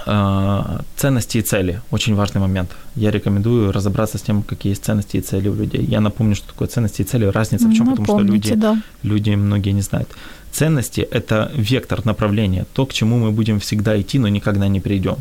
[0.06, 2.70] А, Ценности и цели– очень важный момент.
[2.94, 5.84] Я рекомендую разобраться с тем, какие есть ценности и цели у людей.
[5.84, 7.24] Я напомню, что такое ценности и цели.
[7.26, 7.86] Разница в чем?
[7.86, 8.82] Потому что Напомните, люди, да.
[9.02, 10.08] люди многие не знают.
[10.52, 15.16] Ценности– это вектор направления, то, к чему мы будем всегда идти, но никогда не придем.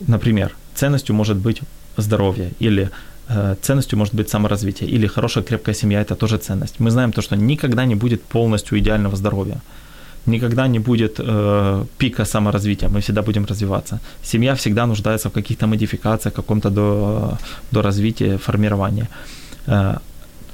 [0.00, 1.60] Например, ценностью может быть
[1.96, 2.90] здоровье или
[3.28, 6.80] э, ценностью может быть саморазвитие или хорошая крепкая семья– это тоже ценность.
[6.80, 9.60] Мы знаем то, что никогда не будет полностью идеального здоровья
[10.26, 14.00] никогда не будет э, пика саморазвития, мы всегда будем развиваться.
[14.22, 17.38] Семья всегда нуждается в каких-то модификациях, каком-то до,
[17.70, 19.08] до развития, формирования.
[19.66, 19.98] Э,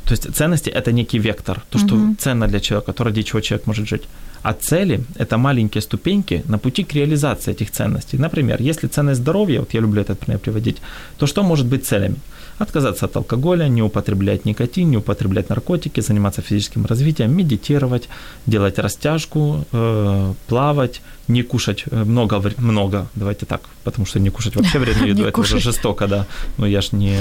[0.04, 2.16] то есть ценности– это некий вектор, то, что Мгм.
[2.18, 4.02] ценно для человека, то, ради чего человек может жить.
[4.42, 8.18] А цели– это маленькие ступеньки на пути к реализации этих ценностей.
[8.18, 10.76] Например, если ценность здоровья, вот я люблю этот пример приводить,
[11.18, 12.16] то что может быть целями?
[12.59, 18.09] Отказаться от алкоголя, не употреблять никотин, не употреблять наркотики, заниматься физическим развитием, медитировать,
[18.46, 24.56] делать растяжку, э, плавать, не кушать э, много, много, давайте так, потому что не кушать
[24.56, 26.26] вообще вредно еду, это уже жестоко, да,
[26.59, 27.16] но я ж не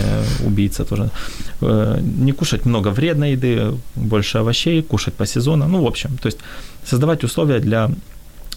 [0.46, 1.10] убийца тоже.
[1.62, 6.28] Э, Не кушать много вредной еды, больше овощей, кушать по сезону, ну, в общем, то
[6.28, 6.40] есть
[6.86, 7.90] создавать условия для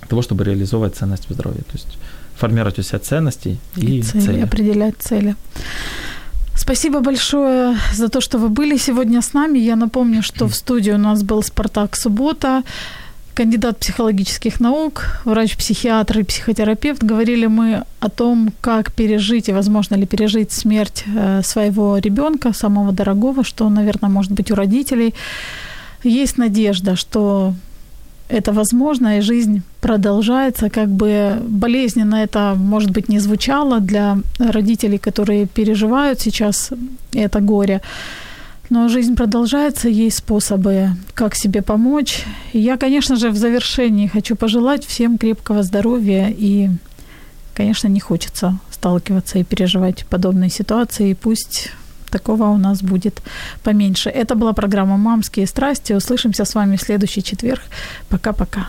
[0.08, 1.98] того, чтобы реализовывать ценность в здоровье, то есть
[2.36, 4.40] формировать у себя ценности и, И цели, цели.
[4.40, 5.34] определять цели.
[6.60, 9.58] Спасибо большое за то, что вы были сегодня с нами.
[9.58, 12.62] Я напомню, что в студии у нас был Спартак Суббота,
[13.34, 17.02] кандидат психологических наук, врач-психиатр и психотерапевт.
[17.02, 22.92] Говорили мы о том, как пережить и возможно ли пережить смерть э, своего ребенка, самого
[22.92, 25.14] дорогого, что, наверное, может быть у родителей.
[26.04, 27.54] Есть надежда, что
[28.30, 34.98] это возможно, и жизнь продолжается, как бы болезненно это, может быть, не звучало для родителей,
[34.98, 36.70] которые переживают сейчас
[37.12, 37.80] это горе.
[38.70, 42.24] Но жизнь продолжается, есть способы, как себе помочь.
[42.52, 46.70] И я, конечно же, в завершении хочу пожелать всем крепкого здоровья и,
[47.54, 51.10] конечно, не хочется сталкиваться и переживать подобные ситуации.
[51.10, 51.72] И пусть
[52.10, 53.22] такого у нас будет
[53.62, 54.10] поменьше.
[54.10, 55.94] Это была программа «Мамские страсти».
[55.94, 57.62] Услышимся с вами в следующий четверг.
[58.08, 58.68] Пока-пока.